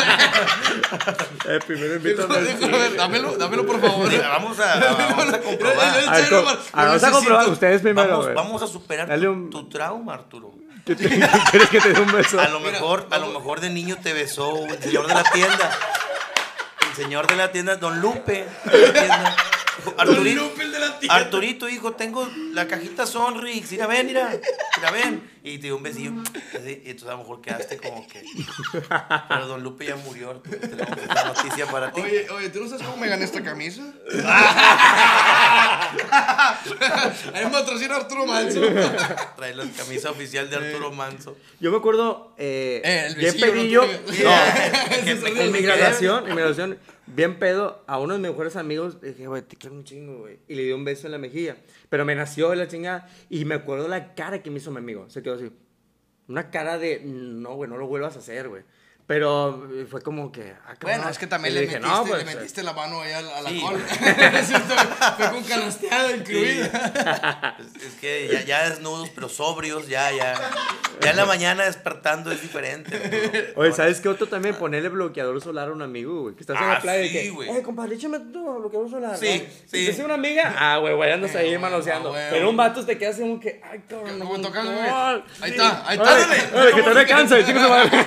[1.49, 2.37] Eh, primero invítame.
[2.37, 4.11] a ver, dámelo, dámelo, por favor.
[4.21, 5.88] Vamos a, vamos a comprobar.
[5.88, 6.31] A ver,
[6.73, 7.49] vamos a comprobar.
[7.49, 8.35] Ustedes primero, Vamos, güey.
[8.35, 10.53] vamos a superar un- tu trauma, Arturo.
[10.85, 12.40] ¿Qué te- ¿Quieres que te dé un beso?
[12.40, 15.71] A lo mejor, a lo mejor de niño te besó el señor de la tienda.
[16.97, 18.47] Señor de la tienda, Don Lupe.
[19.99, 21.15] Arturito, Lupe, el de la tienda.
[21.17, 23.71] Arturito, hijo, tengo la cajita Sonrix.
[23.73, 24.31] Mira, ven, mira.
[24.77, 25.31] Mira, ven.
[25.43, 26.11] Y te dio un besillo.
[26.65, 28.23] Y entonces a lo mejor quedaste como que.
[29.29, 30.31] Pero Don Lupe ya murió.
[30.31, 30.59] Arturo.
[30.59, 32.01] Tenemos esta noticia para ti.
[32.01, 33.83] Oye, oye, ¿tú no sabes cómo me gané esta camisa?
[37.35, 38.61] Ahí me patrocina Arturo Manso.
[39.37, 41.37] Trae la camisa oficial de Arturo Manso.
[41.61, 43.83] Yo me acuerdo, eh, Eh, el bien besillo, pedillo.
[44.25, 48.57] no No, en mi graduación, en mi graduación, bien pedo, a uno de mis mejores
[48.57, 50.38] amigos, dije, güey, te quiero un chingo, güey.
[50.49, 51.57] Y le di un beso en la mejilla.
[51.88, 53.09] Pero me nació de la chingada.
[53.31, 55.09] Y me acuerdo la cara que me hizo mi amigo.
[55.09, 55.51] Se quedó así.
[56.29, 58.62] Una cara de, no, güey, no lo vuelvas a hacer, güey.
[59.07, 60.75] Pero eh, fue como que, ah.
[60.81, 63.12] Bueno, es que también Y le, dije, metiste, no, pues, le metiste la mano ahí
[63.12, 63.62] a, la- a la Sí.
[64.37, 64.49] Es
[65.16, 67.57] Fue con canasteada incluida.
[67.77, 70.35] Es, es que ya, ya desnudos, pero sobrios, ya, ya.
[71.01, 72.97] Ya en la mañana despertando es diferente.
[72.97, 73.53] Arturo.
[73.57, 74.55] Oye, ¿sabes qué otro también?
[74.57, 76.35] Ponerle bloqueador solar a un amigo, güey.
[76.35, 77.49] Que estás en Ah, la playa y sí, que, güey.
[77.51, 79.16] eh, compadre, échame tu bloqueador solar.
[79.16, 79.51] Sí, ¿no?
[79.66, 79.79] sí.
[79.79, 82.11] Si te hace una amiga, ah, güey, güey, andas ahí Eh, manoseando.
[82.11, 84.88] güey, Pero un vato te queda así como que, ay, cabrón, Como tocando, güey.
[84.88, 86.16] Ahí está, ahí está,
[86.75, 88.07] que te su madre.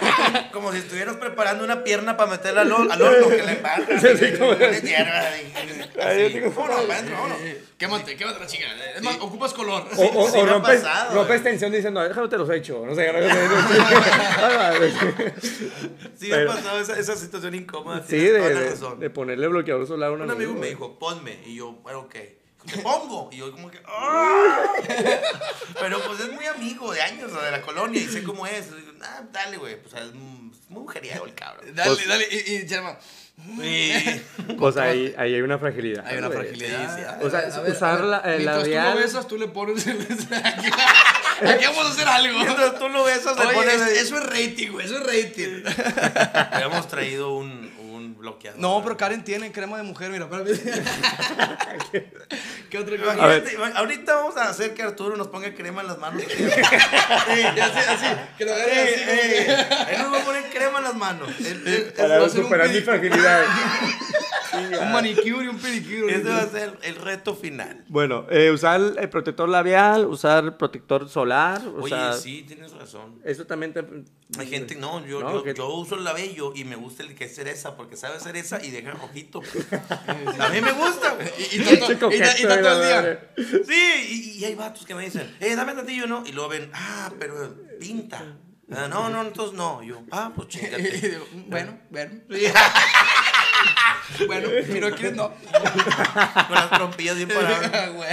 [0.51, 3.87] Como si estuvieras preparando una pierna para meterla al, hor- al horno, que la embarras.
[4.01, 4.81] Sí, sí, como- Le.
[6.01, 6.49] Eh,
[7.77, 8.65] Quémate, quémate la chica.
[8.95, 9.83] Es más, ocupas color.
[9.95, 11.51] O, o, sí o ha rompes, pasado, rompes güey.
[11.51, 12.85] tensión diciendo, déjame te los hecho.
[12.85, 13.29] No sé, no sé.
[16.17, 18.03] Sí, me ha pasado esa, esa situación incómoda.
[18.05, 18.99] Sí, de, toda la de, razón.
[18.99, 20.51] de ponerle bloqueador solar a un Un amigo.
[20.51, 21.39] amigo me dijo, ponme.
[21.45, 22.15] Y yo, bueno, ok.
[22.65, 23.29] Te pongo.
[23.31, 24.63] Y yo, como que, ¡ah!
[25.79, 28.67] Pero pues es muy amigo de años, o de la colonia, y sé cómo es.
[28.67, 29.81] Y digo, ah, dale, güey.
[29.81, 31.65] Pues es muy mujeriego el cabrón.
[31.73, 32.27] Dale, Pues- dale.
[32.31, 32.97] Y, y Germán,
[33.61, 36.05] Y- Pues ahí, ahí hay una fragilidad.
[36.05, 36.39] Hay una güey.
[36.39, 36.95] fragilidad.
[36.95, 39.37] Sí, sí, O sea, A ver, usar la- el mientras labial- tú lo besas, tú
[39.37, 40.01] le pones el...
[41.41, 42.37] Aquí vamos a hacer algo.
[42.39, 44.85] Mientras tú lo besas, le Oye, pones es- eso es rating, güey.
[44.85, 45.63] Eso es rating.
[46.51, 47.71] Habíamos traído un
[48.19, 48.59] bloqueador.
[48.59, 50.27] No, pero Karen tiene crema de mujer, mira.
[52.69, 53.77] ¿Qué otra cosa?
[53.77, 56.21] Ahorita vamos a hacer que Arturo nos ponga crema en las manos.
[56.29, 58.05] Sí, así, así.
[58.37, 58.99] Que lo agarre así.
[58.99, 61.29] como Ey, que- ey, Él nos va a poner crema en las manos.
[61.39, 63.43] Él- él- Para superar mi fragilidad.
[64.81, 66.15] Un manicure y un pedicure.
[66.15, 67.85] Ese va a ser el reto final.
[67.87, 71.61] Bueno, eh, usar el protector labial, usar protector solar.
[71.67, 73.21] O Oye, sea, sí, tienes razón.
[73.23, 73.85] Eso también te.
[74.39, 77.13] Hay gente, no, yo, No, yo, que- yo uso el labello y me gusta el
[77.13, 79.41] que es cereza, porque sabe cereza y deja rojito.
[80.39, 81.15] A mí me gusta.
[81.15, 81.27] güey.
[81.51, 82.73] Y, y, tanto- y, y el día.
[82.73, 83.19] madre.
[83.37, 83.73] Sí,
[84.09, 86.23] y, y hay vatos que me dicen, eh, dame tantillo, ¿no?
[86.25, 88.21] Y luego ven, ah, pero pinta.
[88.71, 89.81] Ah, no, no, entonces no.
[89.81, 90.91] Y yo, ah, pues Y chingate.
[91.09, 92.11] digo, bueno, bueno.
[94.25, 95.31] Bueno, pero aquí no.
[95.31, 97.93] Con las trompillas bien paradas.
[97.93, 98.09] Güey.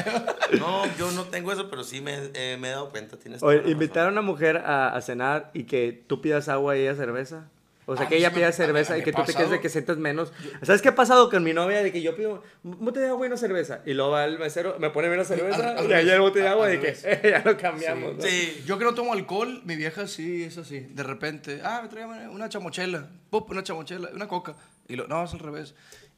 [0.58, 3.16] No, yo no tengo eso, pero sí me, eh, me he dado cuenta.
[3.16, 6.82] Tienes Oye, invitar a una mujer a, a cenar y que tú pidas agua y
[6.82, 7.48] ella cerveza.
[7.88, 9.68] O sea, que ella pida a- cerveza a- y que tú te quedes de que
[9.68, 10.32] sientas menos.
[10.62, 11.82] ¿Sabes qué ha pasado con mi novia?
[11.84, 13.80] De que yo pido un botella de agua y una cerveza.
[13.86, 16.44] Y luego va el mesero, me pone menos cerveza al- al y allá el botella
[16.46, 18.16] de agua de que eh, ya lo cambiamos.
[18.16, 18.22] ¿no?
[18.22, 18.62] Sí.
[18.66, 20.80] Yo que no tomo alcohol, mi vieja sí es así.
[20.80, 23.08] De repente, ah, me trae una chamochela.
[23.30, 24.56] Pup, una chamochela, una coca.
[24.88, 25.74] Y lo, no, es al revés.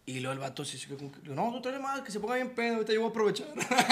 [0.09, 0.63] Y luego el vato
[0.97, 3.11] como que, no, tú traes más, que se ponga bien pedo, ahorita yo voy a
[3.11, 3.47] aprovechar.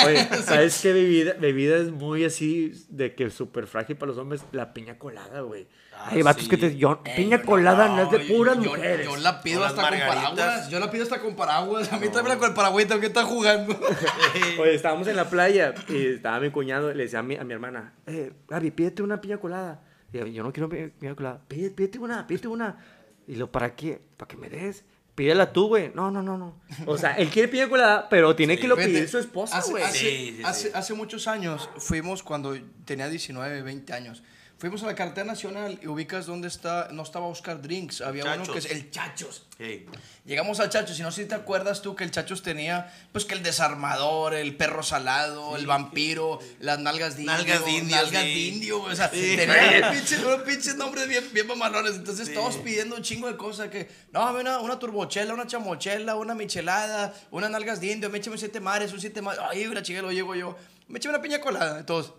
[0.07, 4.41] Oye, ¿sabes qué bebida, bebida es muy así de que súper frágil para los hombres?
[4.53, 5.67] La piña colada, güey.
[5.95, 6.49] Ah, Hay vatos sí.
[6.49, 9.05] que te yo, Eh, piña yo colada no, es de puras yo- mujeres.
[9.07, 10.71] Yo la pido hasta con paraguas.
[10.71, 11.93] Yo la pido hasta con paraguas.
[11.93, 13.79] A mí también con el paragüita que está jugando.
[14.59, 17.45] Oye, estábamos en la playa y estaba mi cuñado y le decía a mi, a
[17.45, 19.83] mi hermana, eh, Gaby, pídete una piña colada.
[20.15, 21.43] Y yo, yo no quiero pi- piña colada.
[21.47, 22.79] Pídete, pídete una, pídete una.
[23.27, 24.01] Y lo, ¿para qué?
[24.17, 24.85] ¿Para que me des?
[25.17, 25.91] Pídela tú, güey.
[25.95, 26.55] No, no, no, no.
[26.87, 29.71] O sea, él quiere piña colada, pero tiene que lo Fíjate, pedir su esposa, hace,
[29.73, 29.83] güey.
[29.83, 30.73] Hace, Sí, sí, hace- sí.
[30.75, 34.23] hace muchos años fuimos, cuando tenía 19, 20 años,
[34.59, 38.37] Fuimos a la carretera nacional y ubicas dónde está, no estaba Oscar Drinks, había uno
[38.37, 38.53] Chachos.
[38.55, 39.43] que es el Chachos.
[39.59, 39.85] Sí.
[40.25, 43.27] Llegamos al Chachos y no sé si te acuerdas tú que el Chachos tenía, pues
[43.27, 47.37] que el desarmador, el perro salado, el vampiro, las nalgas de indio.
[47.37, 48.29] Nalgas de indio, Nalgas sí.
[48.35, 49.37] de indio, o sea, Sí.
[49.37, 51.97] tenía pinches, unos pinches nombres bien, bien mamalones.
[51.97, 56.35] Entonces todos pidiendo un chingo de cosas que, no, una, una turbochela, una chamochela, una
[56.35, 59.39] michelada, unas nalgas de indio, me échame siete mares, un siete mares.
[59.51, 60.57] Ay, la chica, lo llego yo.
[60.89, 62.15] Me eché una piña colada, todos.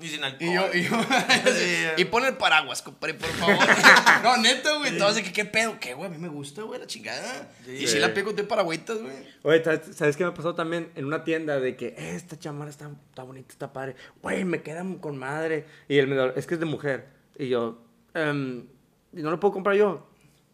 [0.00, 0.48] Y sin alcohol.
[0.48, 0.96] Y yo, y yo,
[1.96, 3.56] y pon el paraguas, compadre, por favor.
[4.22, 4.90] no, neta, güey.
[4.92, 5.78] Entonces, ¿qué, qué pedo?
[5.80, 6.08] ¿Qué, güey?
[6.08, 7.50] A mí me gusta, güey, la chingada.
[7.66, 9.16] Y si la pego de paragüitas, güey.
[9.42, 11.58] Oye, ¿sabes- ¿sabes qué me pasó también en una tienda?
[11.58, 13.96] De que "Eh, esta chamarra está, está bonita, está padre.
[14.22, 15.66] Güey, me queda con madre.
[15.88, 17.08] Y él me dijo, es que es de mujer.
[17.36, 17.82] Y yo,
[18.14, 18.66] "Em,
[19.12, 20.08] ¿y no lo puedo comprar yo?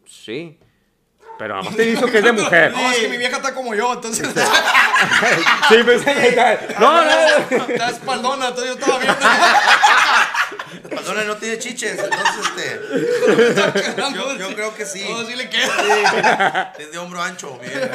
[0.06, 0.58] Sí.
[1.38, 2.72] Pero además te dijo que es de mujer.
[2.72, 4.28] No, es que mi vieja está como yo, entonces.
[5.68, 7.10] sí, pensé que está- No, no,
[7.50, 7.64] no.
[7.68, 9.18] está espaldona, entonces yo estaba viendo.
[10.90, 12.80] Perdona, no tiene chiches, entonces este.
[14.14, 15.06] Yo, yo creo que sí.
[15.08, 16.72] No, sí le queda.
[16.78, 17.88] Es de hombro ancho, vieja.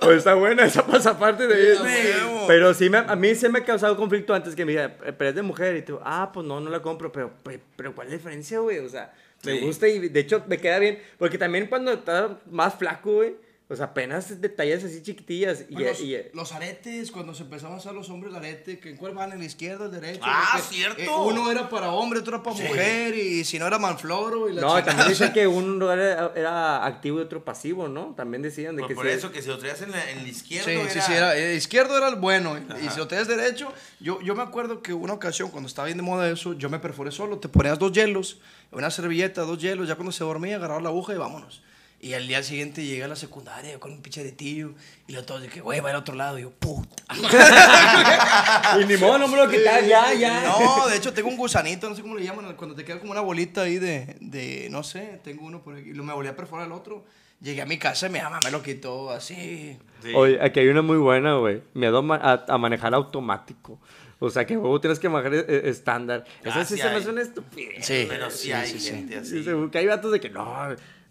[0.00, 2.12] Pues está buena esa pasaparte de Sí.
[2.46, 5.12] Pero sí, me- a mí se me ha causado conflicto antes que me diga, "Eh,
[5.12, 5.76] pero es de mujer.
[5.76, 7.10] Y tú, ah, pues no, no la compro.
[7.10, 8.78] Pero, pe- pero ¿cuál es la diferencia, güey?
[8.78, 9.12] O sea,
[9.44, 9.64] me Sí.
[9.64, 10.98] gusta y de hecho me queda bien.
[11.18, 13.36] Porque también cuando estás más flaco, güey,
[13.70, 15.64] o sea, apenas detalles así chiquitillas.
[15.68, 18.88] Y, Los, y- los aretes, cuando se empezaban a usar los hombres el arete, que
[18.90, 20.20] en cuál van, el izquierdo, el derecho.
[20.24, 21.00] Ah, cierto.
[21.02, 24.48] eh, uno era para hombre, otro era para mujer, y si no era manfloro.
[24.48, 24.84] Y la no, chingada.
[24.86, 28.14] también dicen que un lugar era, era activo y otro pasivo, ¿no?
[28.16, 29.12] También decían de Por, que por sí.
[29.12, 30.64] eso, que si lo traías en, la, en el izquierdo.
[30.66, 30.90] Sí, era...
[30.90, 32.56] sí, sí, era, eh, izquierdo era el bueno.
[32.58, 35.84] y- Y si lo tenías derecho, yo, yo me acuerdo que una ocasión, cuando estaba
[35.86, 37.38] bien de moda eso, yo me perforé solo.
[37.38, 38.38] Te ponías dos hielos,
[38.72, 41.62] una servilleta, dos hielos, ya cuando se dormía, agarraba la aguja y vámonos.
[42.00, 44.72] Y al día siguiente llegué a la secundaria yo con un pinche aretillo.
[45.08, 46.38] Y lo todos que, güey, va al otro lado.
[46.38, 47.02] Y yo, puta.
[48.80, 50.42] Y ni modo, no me lo quitas, ya, ya.
[50.44, 53.12] No, de hecho tengo un gusanito, no sé cómo le llaman, cuando te queda como
[53.12, 55.90] una bolita ahí de, de no sé, tengo uno por aquí.
[55.90, 57.04] Y lo me volví a perforar el otro.
[57.40, 59.76] Llegué a mi casa y mi mamá me lo quitó así.
[60.02, 60.12] Sí.
[60.14, 61.62] Oye, aquí hay una muy buena, güey.
[61.74, 63.78] Miedo a, a- a manejar automático.
[64.20, 66.24] O sea, que luego tienes que manejar eh, estándar.
[66.42, 67.86] Eso Ah, sí sí se me una estupidez.
[67.86, 68.06] Sí.
[68.08, 68.90] Pero sí, Sí, hay sí, sí.
[68.90, 69.44] gente así.
[69.70, 70.44] Que hay vatos de que no.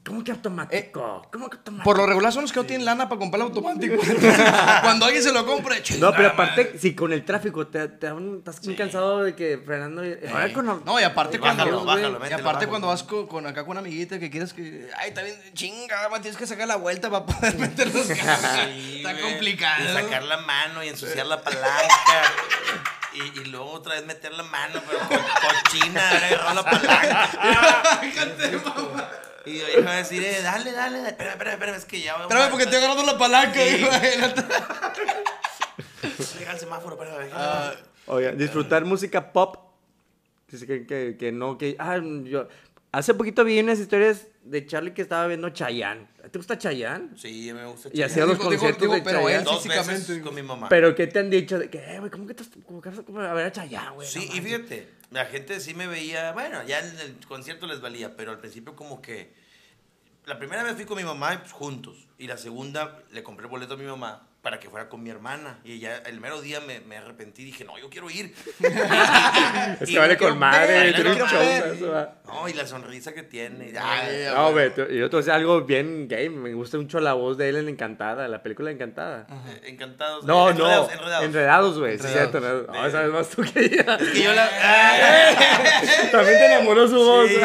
[0.08, 1.28] ¿Cómo que automático?
[1.32, 1.84] ¿Cómo que automático?
[1.84, 3.96] Por lo regular son los que no tienen lana para comprar el automático.
[4.82, 6.28] Cuando alguien se lo compre, No, pero madre.
[6.28, 10.06] aparte, si con el tráfico te, te da un- estás muy cansado de que frenando.
[10.06, 12.70] y- ahora con la- No, y aparte Bájalo, cuando, bájalo, y mételo, aparte bájalo.
[12.70, 16.08] cuando vas con, con acá con una amiguita que quieres que, ay, está bien, chinga,
[16.10, 18.66] man, tienes que sacar la vuelta para poder meter los carros.
[18.66, 19.84] Sí, está complicado.
[19.84, 21.68] Y sacar la mano y ensuciar la palanca.
[23.14, 25.16] Y, y luego otra vez meter la mano, pero co-
[25.74, 27.30] cochina, agarrar la palanca.
[29.48, 31.10] Y yo iba a decir, eh, dale, dale, dale.
[31.10, 32.16] Espera, espera, espera, es que ya.
[32.16, 33.60] Espérame porque estoy agarrando la palanca.
[33.60, 33.86] Sí.
[36.40, 37.36] Llega el semáforo, espera, espera.
[37.36, 37.74] Ah,
[38.08, 39.58] Oigan, disfrutar música pop.
[40.50, 41.76] Dice que, que, que no, que.
[41.80, 42.48] Ah, yo.
[42.92, 46.08] Hace poquito vi unas historias de Charlie que estaba viendo Chayanne.
[46.32, 47.10] ¿Te gusta Chayanne?
[47.18, 47.90] Sí, me gusta.
[47.92, 49.36] Y hacía los Digo, conciertos digo, de pero Chayanne.
[49.40, 50.70] él Dos físicamente, veces con mi mamá.
[50.70, 51.60] Pero ¿qué te han dicho?
[51.60, 53.52] De que, eh, güey, ¿cómo que estás como que vas a como a ver a
[53.52, 54.08] Chayanne, güey?
[54.08, 57.82] Sí, No y fíjate, la gente sí me veía, bueno, ya en el concierto les
[57.82, 59.34] valía, pero al principio como que,
[60.26, 63.52] la primera vez fui con mi mamá pues, juntos, y la segunda le compré el
[63.52, 66.62] boleto a mi mamá para que fuera con mi hermana, y ya el mero día
[66.62, 68.34] me, me arrepentí, dije, no, yo quiero ir.
[69.82, 71.74] Es Y que vale con madre, ver, tiene no un quiero show, ver.
[71.76, 72.16] eso, va.
[72.26, 73.74] No, y la sonrisa que tiene.
[73.78, 76.30] Ay, ay, No, güey, yo te voy a decir algo bien gay.
[76.30, 79.28] Me gusta mucho la voz de él en Encantada, la película Encantada.
[79.50, 80.24] eh, encantados.
[80.24, 80.94] No, eh, enredados, no.
[80.94, 81.26] enredados.
[81.26, 82.00] Enredados, güey.
[82.00, 82.40] Sí, cierto.
[82.40, 83.98] No, no, sabes más tú que ella.
[84.00, 84.50] Es que yo la...
[84.62, 85.36] Ay,
[86.14, 87.28] También te enamoró su voz.
[87.30, 87.36] sí,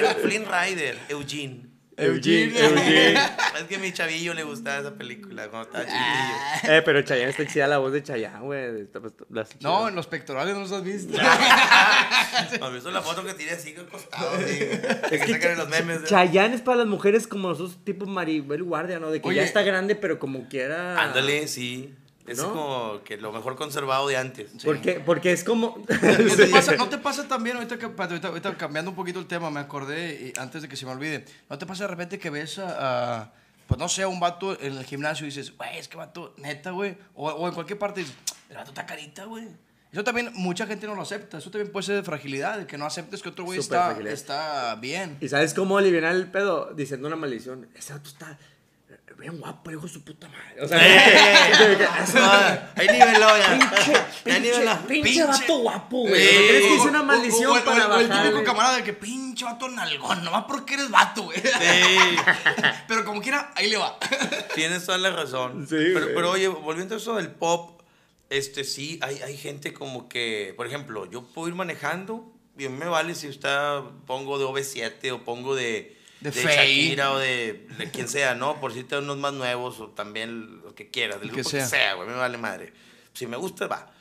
[0.00, 1.71] de Flynn Rider, Eugene.
[2.06, 3.20] Eugene, Eugene.
[3.58, 6.74] Es que a mi chavillo le gustaba esa película cuando estaba chiquitillo.
[6.74, 8.84] Eh, pero Chayanne está chida la voz de Chayanne, güey.
[8.86, 9.12] Pues,
[9.60, 11.16] No, en los pectorales no los has visto.
[11.20, 16.04] ¿Has visto la foto que tiene así que en los memes.
[16.04, 19.10] Chayanne es para las mujeres como nosotros, tipo Maribel Guardia, ¿no?
[19.10, 19.36] De que Oye.
[19.36, 21.00] ya está grande, pero como quiera.
[21.02, 21.94] Ándale, sí.
[22.26, 22.52] Es ¿No?
[22.52, 24.50] como que lo mejor conservado de antes.
[24.64, 25.76] Porque, porque es como.
[26.02, 29.18] ¿No te, pasa, no te pasa también, ahorita, que- espérate, ahorita, ahorita cambiando un poquito
[29.18, 31.88] el tema, me acordé y antes de que se me olvide, ¿no te pasa de
[31.88, 33.32] repente que ves a, a,
[33.66, 36.34] pues no sé, a un vato en el gimnasio y dices, güey, es que vato,
[36.38, 38.14] neta, güey, o, o en cualquier parte dices,
[38.50, 39.48] el vato está carita, güey.
[39.90, 42.78] Eso también mucha gente no lo acepta, eso también puede ser de fragilidad, de que
[42.78, 44.14] no aceptes que otro güey está, fragilidad.
[44.14, 45.18] está bien.
[45.20, 46.72] ¿Y sabes cómo aliviar el pedo?
[46.74, 47.68] Diciendo una maldición.
[47.74, 48.38] Ese vato está
[49.18, 50.62] bien guapo, hijo de su puta madre.
[50.62, 51.86] O sea, de que-
[52.16, 53.58] Ah, Ahí niveló ya.
[54.24, 56.12] pinche, pinche, vato guapo, güey.
[56.28, 58.24] Tienes que decir una maldición o- o- para o el bajar.
[58.24, 61.38] típico camarada de que pinche vato nalgón, nomás porque eres vato, güey.
[61.40, 62.16] Sí.
[62.88, 63.98] Pero como quiera, ahí le va.
[64.54, 65.66] Tienes toda la razón.
[65.68, 67.80] Sí, pero, oye, volviendo a eso del pop,
[68.30, 72.70] Este, sí, hay, hay gente como que, por ejemplo, yo puedo ir manejando y a
[72.70, 76.42] mí me vale si usted pongo de OV7 o pongo de, De de.
[76.42, 78.60] Shakira o de, de quien sea, ¿no?
[78.60, 81.64] Por si te unos más nuevos o también lo que quieras, del Que grupo sea.
[81.64, 82.72] que sea, güey, me vale madre.
[83.12, 83.92] Si me gusta, va.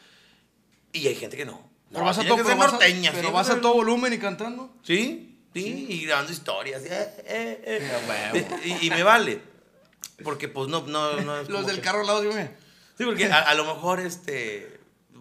[0.94, 1.70] Y hay gente que no.
[1.90, 4.18] Pero No, vas a todo, pero vas a, pero sí, vas a todo volumen y
[4.20, 4.74] cantando.
[4.84, 6.84] Sí, sí, y grabando historias.
[6.86, 8.48] eh, eh, eh.
[8.82, 9.42] Y, y me vale.
[10.24, 12.52] Porque pues no, no, no es Los del que- carro al lado, dime.
[12.98, 14.71] Sí, porque a, a lo mejor este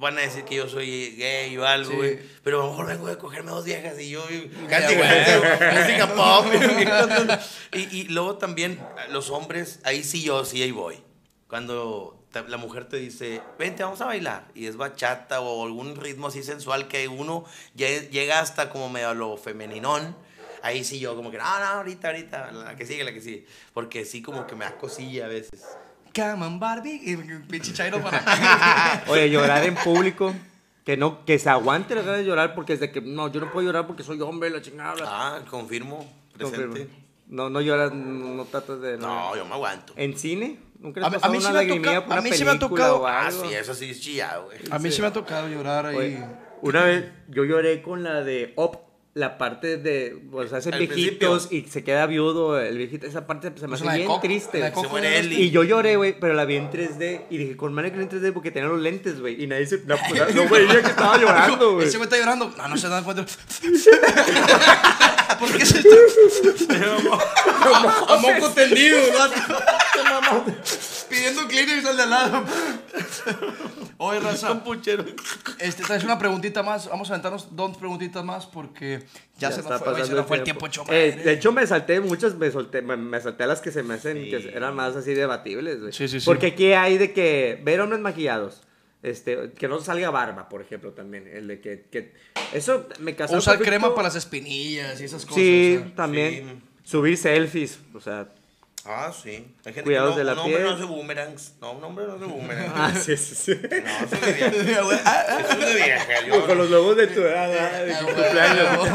[0.00, 1.96] van a decir que yo soy gay o algo, Sí.
[1.96, 2.18] güey.
[2.42, 4.24] Pero a lo mejor vengo de cogerme dos viejas y yo
[4.68, 6.46] Ya, casi música pop.
[7.74, 8.80] y, y luego también
[9.10, 11.02] los hombres, ahí sí yo, sí ahí voy.
[11.48, 12.16] Cuando
[12.48, 14.46] la mujer te dice, vente, vamos a bailar.
[14.54, 17.44] Y es bachata o algún ritmo así sensual que uno
[17.76, 20.16] lle- llega hasta como medio a lo femeninón.
[20.62, 23.46] Ahí sí yo como que, no, no, ahorita, ahorita, la que sigue, la que sigue.
[23.74, 25.62] Porque sí como que me da cosilla a veces.
[26.14, 27.00] Come on, Barbie.
[27.04, 29.04] Y pinche chairo para.
[29.08, 30.34] Oye, llorar en público.
[30.84, 33.38] Que no, que se aguante la ganas de llorar porque es de que no, yo
[33.40, 34.96] no puedo llorar porque soy hombre, la chingada.
[35.04, 36.66] Ah, confirmo, presente.
[36.66, 36.94] Confirmo.
[37.28, 38.96] No, no lloras, no, no tratas de.
[38.96, 39.92] No, yo me aguanto.
[39.96, 40.58] ¿En cine?
[40.80, 42.50] ¿Nunca le A mí- a pasado mí sí me tocado- por a mí sí me
[42.50, 44.58] ha tocado- Ah, sí, eso sí es chillado, güey.
[44.70, 45.96] A mí sí me ha tocado llorar ahí.
[45.96, 46.24] Oye,
[46.62, 48.76] una vez yo lloré con la de Op,
[49.20, 53.26] la parte de, o sea, hacen Al viejitos y se queda viudo el viejito, esa
[53.26, 54.72] parte se me Pues hace de bien Coco, triste.
[55.30, 58.08] Y yo lloré, güey, pero la vi en 3D y dije, con madre que en
[58.08, 61.18] 3D porque tenía los lentes, güey, y nadie se, no, pues, no veía que estaba
[61.20, 61.86] llorando, güey.
[61.86, 62.50] Ese güey está llorando.
[62.56, 63.26] No, no se dan cuenta.
[65.38, 65.94] ¿Por qué se está.?
[68.08, 68.98] A moco tendido,
[70.04, 70.52] vato.
[71.08, 72.44] Pidiendo Kleenex al de al lado.
[73.98, 74.52] Oye, raza.
[74.52, 75.04] Un puchero.
[75.58, 76.88] Este, traes una preguntita más.
[76.88, 79.02] Vamos a aventarnos dos preguntitas más porque
[79.36, 81.52] ya, se, está nos fue, güey, se pasando nos fue el tiempo, Eh, de hecho,
[81.52, 84.52] me salté muchas, me, solté, me, me salté a las que se me hacen, que
[84.54, 85.92] eran más así debatibles, güey.
[85.92, 86.24] Sí, sí, sí.
[86.26, 88.62] Porque aquí hay de que ver hombres maquillados.
[89.02, 91.26] Este, que no salga barba, por ejemplo, también.
[91.26, 92.12] El de que, que
[92.52, 93.36] eso me casó.
[93.36, 95.42] Usar crema para las espinillas y esas cosas.
[95.42, 95.94] Sí, o sea.
[95.94, 96.62] también.
[96.84, 98.28] Subir selfies, o sea.
[98.92, 99.30] Ah, sí.
[99.30, 100.68] Hay gente Cuidados que no, de la un hombre piel.
[100.68, 101.52] no hace boomerangs.
[101.60, 102.72] No, un hombre no hace boomerangs.
[102.76, 103.52] Ah, sí, sí, sí.
[103.54, 104.50] No, eso es de vieja.
[105.40, 106.26] Eso es de vieja.
[106.26, 107.84] yo- Con los lobos de tu edad, ¿verdad?
[107.86, 108.88] de tu cumpleaños.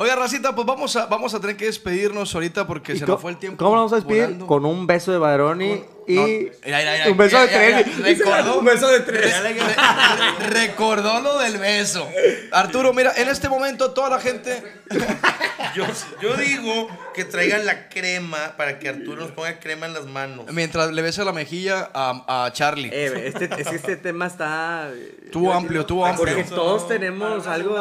[0.00, 3.20] Oiga, Racita, pues vamos a, vamos a tener que despedirnos ahorita porque ¿Y se nos
[3.20, 3.58] fue el tiempo.
[3.62, 4.22] ¿Cómo lo vamos a despedir?
[4.24, 4.46] volando.
[4.46, 6.14] Con un beso de Baroni y.
[6.14, 7.98] no, mira, mira, mira, un beso de tres.
[8.18, 8.58] recordó.
[8.60, 9.42] Un beso de tres.
[9.42, 12.08] Re- re- recordó lo del beso.
[12.50, 14.62] Arturo, mira, en este momento toda la gente.
[15.76, 15.84] Yo,
[16.20, 20.46] yo digo que traigan la crema para que Arturo nos ponga crema en las manos.
[20.50, 22.90] Mientras le besa la mejilla a, a Charlie.
[22.92, 24.90] Eh, este, es que este tema está.
[25.26, 26.34] Estuvo amplio, estuvo amplio.
[26.34, 27.76] Porque todos tenemos algo.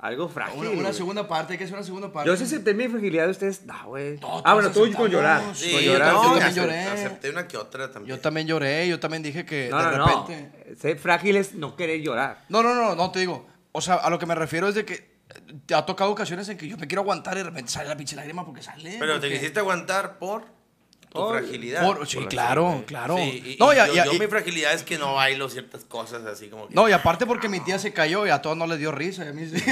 [0.00, 0.60] Algo frágil.
[0.60, 2.28] Una, una segunda parte, hay que hacer una segunda parte.
[2.30, 3.64] Yo sí acepté mi fragilidad de ustedes.
[3.66, 4.20] No, güey.
[4.44, 5.42] Ah, bueno, tú con llorar.
[5.54, 6.84] Sí, con yo no, también lloré.
[6.84, 8.16] Acepté una que otra también.
[8.16, 10.26] Yo también lloré, yo también dije que No, de no, no.
[10.26, 10.76] repente.
[10.76, 12.44] Ser frágil es no querer llorar.
[12.48, 13.48] No, no, no, no te digo.
[13.72, 15.18] O sea, a lo que me refiero es de que
[15.66, 17.96] te ha tocado ocasiones en que yo me quiero aguantar y de repente sale la
[17.96, 18.96] pinche lágrima porque sale.
[19.00, 20.44] Pero te quisiste aguantar por
[21.10, 21.82] tu Por- fragilidad.
[21.84, 23.16] Por- sí, claro, claro.
[23.16, 25.84] Sí, y- no, y yo, ya- yo y- mi fragilidad es que no bailo ciertas
[25.84, 26.74] cosas así como que...
[26.74, 29.24] no, y aparte porque mi tía se cayó y a todos no les dio risa.
[29.24, 29.56] Y a mí sí.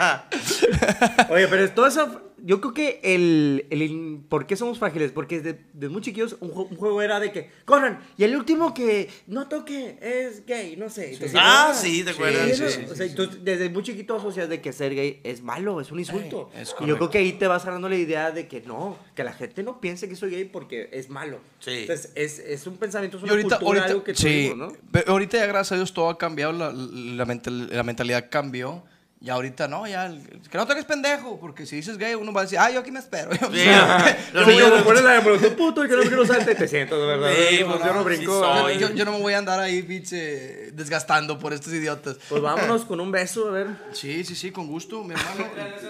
[1.30, 2.22] Oye, pero es todo eso.
[2.44, 4.20] Yo creo que el, el.
[4.28, 5.12] ¿Por qué somos frágiles?
[5.12, 7.50] Porque desde, desde muy chiquillos un, un juego era de que.
[7.64, 11.12] Corran, y el último que no toque es gay, no sé.
[11.12, 12.56] Entonces, Ah, ah, sí, ¿te acuerdas?
[12.56, 15.42] Sí, Sí, sí, o sea, entonces, desde muy chiquito asocias de que ser gay es
[15.42, 16.50] malo, es un insulto.
[16.54, 19.24] es y yo creo que ahí te vas ganando la idea de que no, que
[19.24, 21.38] la gente no piense que soy gay porque es malo.
[21.60, 21.70] Sí.
[21.82, 24.78] Entonces, es, es un pensamiento, es una ahorita, cultura, ahorita, algo que sí, tuvimos, ¿no?
[24.90, 28.82] pero ahorita ya gracias a Dios todo ha cambiado, la, la, la mentalidad cambió.
[29.22, 32.32] Y ahorita no, ya, el- que no te hagas pendejo, porque si dices gay, uno
[32.32, 33.30] va a decir, ah, yo aquí me espero.
[33.32, 33.38] Sí,
[34.32, 36.66] los Sí, niños- como pones la de puto, y que no, que no salte, te
[36.66, 37.30] siento, de verdad.
[37.50, 38.70] Sí, Como pues, yo no brinco.
[38.70, 42.16] yo, yo no me voy a andar ahí, pinche, desgastando por estos idiotas.
[42.30, 43.66] Pues vámonos con un beso, a ver.
[43.92, 45.44] Sí, sí, sí, con gusto, mi hermano.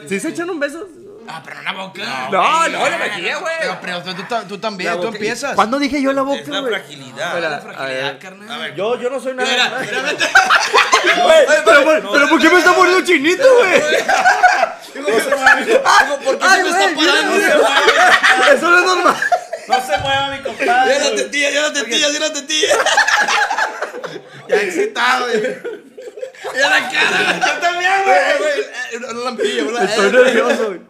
[0.08, 0.88] ¿Sí se echan un beso?
[1.36, 2.02] Ah, pero en la boca.
[2.30, 3.54] No, no, la mejilla, güey.
[3.60, 5.54] Pero, pero tú, tú ta- tú también, La tú boca- empiezas.
[5.54, 6.72] ¿Cuándo dije yo la boca, Es la güey?
[6.74, 7.28] fragilidad.
[7.28, 8.18] Espera, La a fragilidad, ver.
[8.18, 8.50] carnal.
[8.52, 9.48] A ver, Yo, yo no soy nada.
[9.50, 11.22] Mira, mira.
[11.24, 13.80] Güey, pero, por- pero ¿por qué me está poniendo chinito, güey?
[14.94, 15.30] Digo, ¿por qué se
[16.62, 17.36] me está güey, parando?
[18.52, 19.16] Eso no es normal.
[19.68, 20.94] no se mueva mi compadre.
[20.98, 22.74] Ya la tetilla, ya la tetilla, ya la tetilla.
[24.48, 25.26] Ya excitado.
[25.26, 25.42] güey.
[26.58, 27.40] Ya la cara.
[27.46, 29.04] Yo también, güey.
[29.12, 30.80] Una lampilla, una Estoy nervioso, güey.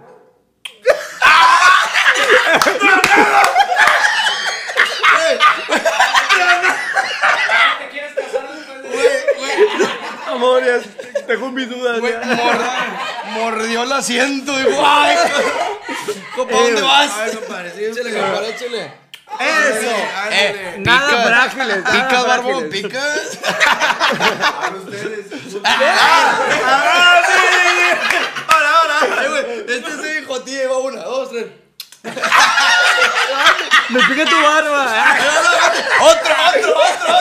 [10.28, 10.80] Amor, ya
[11.26, 12.00] tengo mis dudas.
[12.00, 12.20] Güey, ya.
[12.34, 14.56] mor- mordió el asiento.
[14.56, 15.16] Dijo, ay,
[16.36, 17.10] ¿para dónde vas?
[17.16, 17.84] Ay, compadre, sí.
[17.84, 18.99] Échale, compadre, échale.
[19.38, 19.90] Eso.
[20.32, 22.82] Eh, Nada pica- frágiles, nada Pica, bárbaro, frágiles.
[22.82, 23.00] pica.
[24.60, 25.26] Para ustedes.
[28.48, 28.96] Ahora, ahora.
[29.20, 31.46] Ay, güey, Este se dijo, tío, va una, dos, tres.
[33.90, 35.16] Me pica tu barba.
[36.00, 37.16] Otro, otro, otro.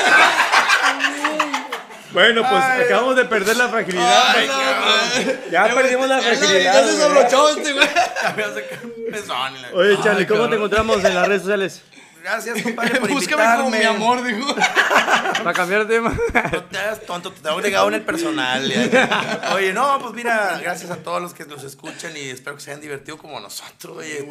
[2.11, 4.23] Bueno, pues acabamos de perder la fragilidad.
[4.35, 5.39] Ay, cabrón.
[5.51, 6.63] ya perdimos la fragilidad.
[6.63, 6.95] Ya se güey.
[6.95, 7.87] desabrochó este, güey.
[9.73, 11.81] Oye, Charlie, Ay, ¿cómo te encontramos en las redes sociales?
[12.21, 13.79] Gracias, compadre, por Búscame como invitarme.
[13.79, 14.55] mi amor, dijo.
[15.43, 16.17] Para cambiar de tema.
[16.51, 18.69] No te hagas tonto, te tengo agregado en el personal.
[18.69, 19.51] ya.
[19.55, 22.71] Oye, no, pues mira, gracias a todos los que nos escuchan y espero que se
[22.71, 24.27] hayan divertido como nosotros, oye,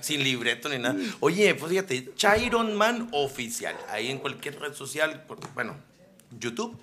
[0.00, 0.96] sin libreto ni nada.
[1.20, 5.24] Oye, pues fíjate, Chiron Man Oficial, ahí en cualquier red social,
[5.54, 5.76] bueno,
[6.38, 6.78] YouTube,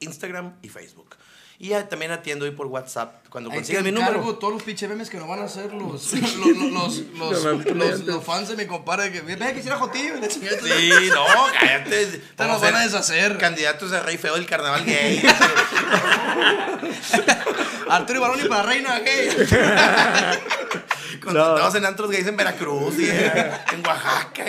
[0.00, 1.16] Instagram y Facebook.
[1.60, 4.22] Y ya también atiendo ahí por WhatsApp cuando consigas mi número.
[4.36, 8.00] todos los pinches memes que nos van a hacer los, los, los, los, los, los-
[8.04, 9.10] los fans de mi compadre.
[9.10, 10.14] Que, ve que hiciera Jotillo.
[10.30, 11.24] Sí, no,
[11.60, 12.06] cállate.
[12.36, 13.38] Te nos van a deshacer.
[13.38, 15.20] Candidatos a rey feo del carnaval gay.
[17.90, 19.28] Arturo y Baroni para reina gay.
[21.20, 24.44] Contratados en antros gays en Veracruz y eh, en Oaxaca.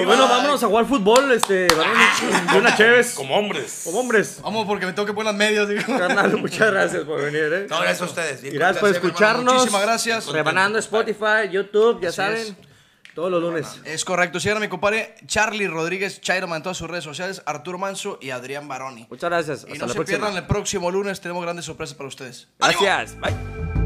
[0.00, 0.04] Ah.
[0.04, 1.94] Pues bueno, vámonos a jugar fútbol, este, varón,
[2.52, 3.14] de una Chévez.
[3.14, 3.82] Como hombres.
[3.84, 4.40] Como hombres.
[4.42, 5.68] Vamos, porque me tengo que poner las medias.
[5.68, 5.82] Digo.
[5.98, 7.66] Carnal, muchas gracias por venir, eh.
[7.68, 8.44] No, gracias a ustedes.
[8.44, 9.54] Y gracias por escucharnos.
[9.54, 10.26] Muchísimas gracias.
[10.26, 12.38] Rebanando Spotify, YouTube, ya saben.
[12.38, 12.54] es.
[13.14, 13.80] Todos los lunes.
[13.86, 14.38] Es correcto.
[14.38, 18.28] Sigan a mi compadre Charlie Rodríguez Chairoman en todas sus redes sociales, Arturo Manso y
[18.28, 19.06] Adrián Baroni.
[19.08, 19.64] Muchas gracias.
[19.66, 20.18] Y Hasta no la se próxima.
[20.18, 22.48] pierdan el próximo lunes, tenemos grandes sorpresas para ustedes.
[22.58, 23.18] Gracias.
[23.18, 23.85] Bye.